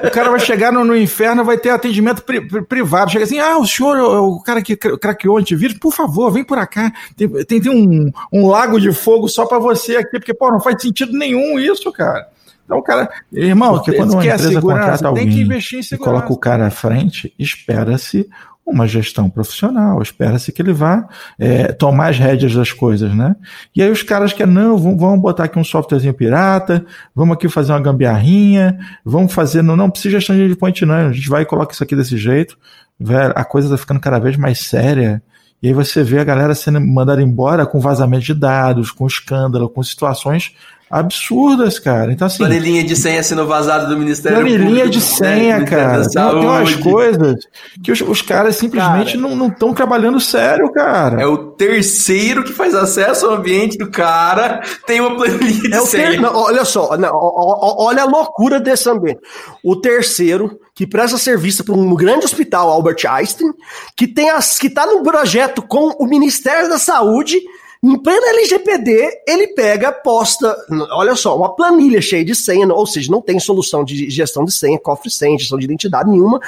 O 0.05 0.11
cara 0.11 0.29
vai 0.29 0.41
chegar 0.41 0.73
no, 0.73 0.85
no 0.85 0.97
inferno, 0.97 1.45
vai 1.45 1.57
ter 1.57 1.71
atendimento 1.71 2.23
pri- 2.25 2.41
pri- 2.41 2.63
privado. 2.63 3.13
Chega 3.13 3.23
assim, 3.25 3.39
ah, 3.39 3.57
o 3.57 3.65
senhor 3.65 3.97
é 3.97 4.03
o 4.03 4.41
cara 4.41 4.61
que 4.61 4.75
cra- 4.75 4.99
craqueou 4.99 5.37
o 5.37 5.39
antivírus, 5.39 5.79
por 5.79 5.93
favor, 5.95 6.33
vem 6.33 6.43
por 6.43 6.59
cá. 6.67 6.93
Tem, 7.17 7.29
tem, 7.45 7.61
tem 7.61 7.71
um, 7.71 8.11
um 8.33 8.49
lago 8.49 8.81
de 8.81 8.91
fogo 8.93 9.29
só 9.29 9.47
pra 9.47 9.61
você 9.61 9.97
aqui, 9.99 10.19
porque, 10.19 10.35
pô, 10.35 10.51
não 10.51 10.59
faz 10.59 10.83
sentido 10.83 11.17
nenhum 11.17 11.61
isso, 11.61 11.93
cara. 11.93 12.27
Então, 12.65 12.79
o 12.79 12.83
cara, 12.83 13.11
irmão, 13.33 13.75
Porque 13.75 13.91
que 13.91 13.97
quando 13.97 14.13
uma 14.13 14.25
empresa 14.25 14.61
contrata 14.61 14.91
tem 14.91 14.99
que 14.99 15.07
alguém 15.07 15.41
investir 15.43 15.79
em 15.79 15.81
e 15.81 15.85
segurança. 15.85 16.11
coloca 16.11 16.33
o 16.33 16.39
cara 16.39 16.67
à 16.67 16.71
frente, 16.71 17.33
espera-se 17.39 18.29
uma 18.67 18.89
gestão 18.89 19.29
profissional, 19.29 20.01
espera-se 20.01 20.51
que 20.51 20.63
ele 20.63 20.73
vá 20.73 21.07
é, 21.39 21.71
tomar 21.73 22.09
as 22.09 22.19
rédeas 22.19 22.55
das 22.55 22.73
coisas, 22.73 23.15
né? 23.15 23.37
E 23.77 23.83
aí 23.83 23.91
os 23.91 24.03
caras 24.03 24.33
querem, 24.33 24.55
não, 24.55 24.79
vamos, 24.79 24.99
vamos 24.99 25.21
botar 25.21 25.45
aqui 25.45 25.59
um 25.59 25.65
softwarezinho 25.65 26.15
pirata, 26.15 26.85
vamos 27.15 27.35
aqui 27.35 27.49
fazer 27.49 27.73
uma 27.73 27.81
gambiarrinha, 27.81 28.79
vamos 29.05 29.35
fazer, 29.35 29.61
não, 29.61 29.77
não 29.77 29.91
precisa 29.91 30.19
gestão 30.19 30.35
de 30.35 30.57
point 30.57 30.85
não, 30.87 30.95
a 30.95 31.13
gente 31.13 31.29
vai 31.29 31.43
e 31.43 31.47
coloca 31.47 31.75
isso 31.75 31.85
aqui 31.85 31.95
desse 31.95 32.17
jeito, 32.17 32.57
velho, 32.99 33.35
a 33.37 33.45
coisa 33.45 33.69
tá 33.69 33.77
ficando 33.77 34.01
cada 34.01 34.19
vez 34.19 34.37
mais 34.37 34.61
séria, 34.61 35.23
e 35.65 35.69
aí 35.69 35.73
você 35.73 36.03
vê 36.03 36.19
a 36.19 36.25
galera 36.25 36.55
sendo 36.55 36.79
mandada 36.79 37.23
embora 37.23 37.65
com 37.65 37.81
vazamento 37.81 38.25
de 38.27 38.35
dados, 38.35 38.91
com 38.91 39.07
escândalo, 39.07 39.67
com 39.69 39.83
situações 39.83 40.53
absurdas, 40.91 41.79
cara. 41.79 42.13
Então, 42.13 42.27
assim. 42.27 42.39
Planilhinha 42.39 42.85
de 42.85 42.95
senha 42.95 43.23
sendo 43.23 43.47
vazada 43.47 43.87
do 43.87 43.97
Ministério 43.97 44.39
Planilhinha 44.39 44.85
Público, 44.85 44.91
de 44.91 44.99
né, 44.99 45.03
senha, 45.05 45.57
Ministério 45.57 45.67
cara. 45.67 46.09
Tem, 46.09 46.41
tem 46.41 46.49
umas 46.49 46.75
coisas 46.77 47.37
que 47.83 47.91
os, 47.91 48.01
os 48.03 48.23
caras 48.23 48.57
simplesmente 48.57 49.17
não 49.17 49.49
estão 49.49 49.73
trabalhando 49.75 50.21
sério, 50.21 50.71
cara. 50.73 51.21
É 51.21 51.27
o 51.27 51.37
terceiro 51.53 52.45
que 52.45 52.53
faz 52.53 52.75
acesso 52.75 53.27
ao 53.27 53.35
ambiente 53.35 53.77
do 53.79 53.91
cara, 53.91 54.61
tem 54.87 55.01
uma 55.01 55.17
planilha 55.17 55.69
de 55.71 55.75
É 55.75 55.81
senha. 55.81 56.11
ter... 56.11 56.21
não, 56.21 56.37
olha 56.37 56.65
só, 56.65 56.97
não, 56.97 57.09
ó- 57.09 57.59
ó- 57.61 57.87
olha 57.87 58.03
a 58.03 58.07
loucura 58.07 58.61
desse 58.61 58.89
ambiente. 58.89 59.21
O 59.65 59.77
terceiro, 59.77 60.61
que 60.75 60.87
presta 60.87 61.17
serviço 61.17 61.65
para 61.65 61.75
um 61.75 61.95
grande 61.95 62.25
hospital, 62.25 62.69
Albert 62.69 63.07
Einstein, 63.09 63.53
que 63.97 64.09
tem 64.09 64.31
as, 64.31 64.59
que 64.59 64.67
está 64.67 64.85
num 64.87 65.03
projeto 65.03 65.63
com 65.63 65.91
o 65.99 66.07
Ministério 66.07 66.69
da 66.69 66.79
Saúde 66.79 67.41
Em 67.83 67.99
plena 67.99 68.29
LGPD, 68.31 69.23
ele 69.29 69.49
pega, 69.49 69.93
posta, 69.93 70.57
olha 70.93 71.15
só, 71.15 71.37
uma 71.37 71.55
planilha 71.55 72.01
cheia 72.01 72.25
de 72.25 72.35
senha, 72.35 72.67
ou 72.73 72.87
seja, 72.87 73.13
não 73.13 73.21
tem 73.21 73.39
solução 73.39 73.85
de 73.85 74.09
gestão 74.09 74.45
de 74.45 74.53
senha, 74.53 74.79
cofre 74.79 75.11
senha, 75.11 75.39
gestão 75.39 75.59
de 75.59 75.67
identidade 75.67 76.11
nenhuma, 76.11 76.41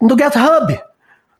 no 0.00 0.10
GitHub. 0.10 0.93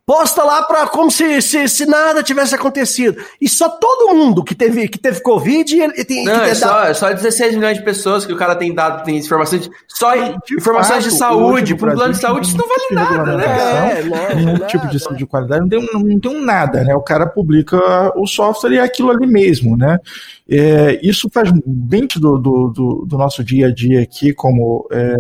Posta 0.07 0.45
lá 0.45 0.63
para 0.63 0.87
como 0.87 1.11
se, 1.11 1.41
se, 1.41 1.67
se, 1.67 1.87
nada 1.87 2.23
tivesse 2.23 2.55
acontecido. 2.55 3.17
E 3.41 3.49
só 3.49 3.71
todo 3.71 4.15
mundo 4.15 4.45
que 4.45 4.55
teve, 4.55 4.87
que 4.87 4.99
teve 4.99 5.23
Covid. 5.23 5.81
Ele 5.81 6.05
tem, 6.05 6.27
não, 6.27 6.41
que 6.41 6.51
é, 6.51 6.55
só, 6.55 6.85
é 6.85 6.93
só 6.93 7.11
16 7.11 7.55
milhões 7.55 7.79
de 7.79 7.85
pessoas 7.85 8.27
que 8.27 8.33
o 8.33 8.37
cara 8.37 8.55
tem 8.55 8.75
dado, 8.75 9.03
tem 9.03 9.17
informações 9.17 9.63
de, 9.63 9.71
só 9.89 10.15
de 10.15 10.57
informações 10.59 11.05
fato, 11.05 11.11
de 11.11 11.19
saúde. 11.19 11.75
Para 11.75 11.93
um 11.93 11.95
plano 11.95 12.13
de 12.13 12.21
saúde, 12.21 12.49
isso 12.49 12.59
não 12.59 12.69
vale 12.69 12.85
nada, 12.91 13.37
né? 13.39 13.99
É, 13.99 14.03
não, 14.03 14.37
nenhum 14.37 14.59
não, 14.59 14.67
tipo 14.67 14.87
de 14.89 15.01
saúde 15.01 15.21
de 15.21 15.27
qualidade, 15.27 15.63
não 15.63 15.69
tem, 15.71 15.89
não 15.95 16.21
tem 16.21 16.31
um 16.31 16.45
nada, 16.45 16.85
né? 16.85 16.95
O 16.95 17.01
cara 17.01 17.27
publica 17.27 17.79
o 18.15 18.27
software 18.27 18.73
e 18.73 18.77
é 18.77 18.83
aquilo 18.83 19.11
ali 19.11 19.27
mesmo, 19.27 19.75
né? 19.75 19.99
É, 20.47 21.01
isso 21.03 21.31
faz 21.33 21.51
bem 21.65 22.07
do, 22.17 22.37
do, 22.37 22.69
do, 22.69 23.07
do, 23.09 23.17
nosso 23.17 23.43
dia 23.43 23.69
a 23.69 23.73
dia 23.73 24.03
aqui, 24.03 24.35
como 24.35 24.87
é, 24.93 25.17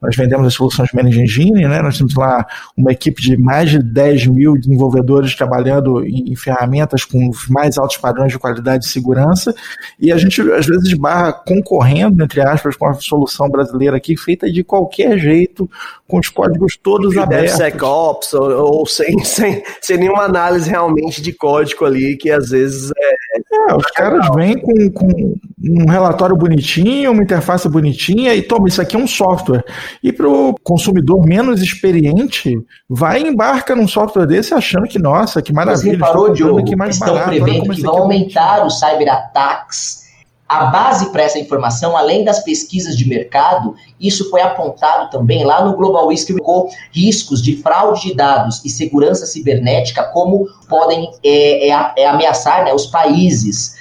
nós 0.00 0.14
vendemos 0.14 0.46
as 0.46 0.54
soluções 0.54 0.92
Managing 0.92 1.22
Engine, 1.22 1.66
né? 1.66 1.82
Nós 1.82 1.98
temos 1.98 2.14
lá 2.14 2.46
uma 2.76 2.92
equipe 2.92 3.20
de 3.20 3.36
mais 3.36 3.70
de 3.70 3.82
10 3.82 4.27
mil 4.28 4.56
desenvolvedores 4.56 5.34
trabalhando 5.34 6.04
em, 6.04 6.32
em, 6.32 6.36
ferramentas 6.36 7.04
com 7.04 7.28
os 7.28 7.48
mais 7.48 7.78
altos 7.78 7.96
padrões 7.96 8.32
de 8.32 8.38
qualidade 8.38 8.84
e 8.84 8.88
segurança, 8.88 9.54
e 9.98 10.12
a 10.12 10.16
gente 10.16 10.40
às 10.52 10.66
vezes 10.66 10.92
barra 10.94 11.32
concorrendo, 11.32 12.22
entre 12.22 12.40
aspas, 12.40 12.76
com 12.76 12.86
a 12.86 12.94
solução 12.94 13.48
brasileira 13.48 13.96
aqui, 13.96 14.16
feita 14.16 14.50
de 14.50 14.62
qualquer 14.62 15.18
jeito, 15.18 15.68
com 16.06 16.18
os 16.18 16.28
códigos 16.28 16.76
todos 16.76 17.12
de 17.12 17.18
abertos. 17.18 17.58
DevSecOps, 17.58 18.34
ou, 18.34 18.78
ou 18.78 18.86
sem, 18.86 19.22
sem, 19.24 19.62
sem 19.80 19.98
nenhuma 19.98 20.24
análise 20.24 20.68
realmente 20.68 21.20
de 21.20 21.32
código 21.32 21.84
ali, 21.84 22.16
que 22.16 22.30
às 22.30 22.50
vezes 22.50 22.90
é. 22.96 23.14
É 23.52 23.74
os 23.74 23.86
caras 23.92 24.28
vêm 24.34 24.58
com, 24.58 24.90
com 24.90 25.34
um 25.60 25.90
relatório 25.90 26.36
bonitinho, 26.36 27.12
uma 27.12 27.22
interface 27.22 27.68
bonitinha, 27.68 28.34
e 28.34 28.42
toma, 28.42 28.68
isso 28.68 28.80
aqui 28.80 28.96
é 28.96 28.98
um 28.98 29.06
software. 29.06 29.64
E 30.02 30.12
para 30.12 30.28
o 30.28 30.54
consumidor 30.62 31.24
menos 31.24 31.62
experiente, 31.62 32.58
vai 32.88 33.22
e 33.22 33.28
embarca 33.28 33.74
num 33.74 33.88
software 33.88 34.26
desse 34.26 34.54
achando 34.54 34.86
que, 34.88 34.98
nossa, 34.98 35.42
que 35.42 35.52
maravilha. 35.52 35.98
Você 35.98 36.04
reparou, 36.04 36.32
Diogo, 36.32 36.64
que 36.64 36.76
mais 36.76 36.96
estão 36.96 37.14
barato, 37.14 37.30
prevendo 37.30 37.70
que 37.70 37.82
vão 37.82 37.96
é 37.96 38.00
aumentar 38.00 38.66
os 38.66 38.78
cyberataques 38.78 40.07
a 40.48 40.64
base 40.66 41.12
para 41.12 41.22
essa 41.22 41.38
informação, 41.38 41.94
além 41.94 42.24
das 42.24 42.42
pesquisas 42.42 42.96
de 42.96 43.06
mercado, 43.06 43.74
isso 44.00 44.30
foi 44.30 44.40
apontado 44.40 45.10
também 45.10 45.44
lá 45.44 45.62
no 45.62 45.76
Global 45.76 46.08
Risk 46.08 46.30
Report, 46.30 46.72
riscos 46.90 47.42
de 47.42 47.56
fraude 47.56 48.08
de 48.08 48.14
dados 48.14 48.64
e 48.64 48.70
segurança 48.70 49.26
cibernética, 49.26 50.04
como 50.04 50.48
podem 50.66 51.10
é, 51.22 51.68
é, 51.68 51.92
é 51.98 52.06
ameaçar 52.06 52.64
né, 52.64 52.72
os 52.72 52.86
países. 52.86 53.76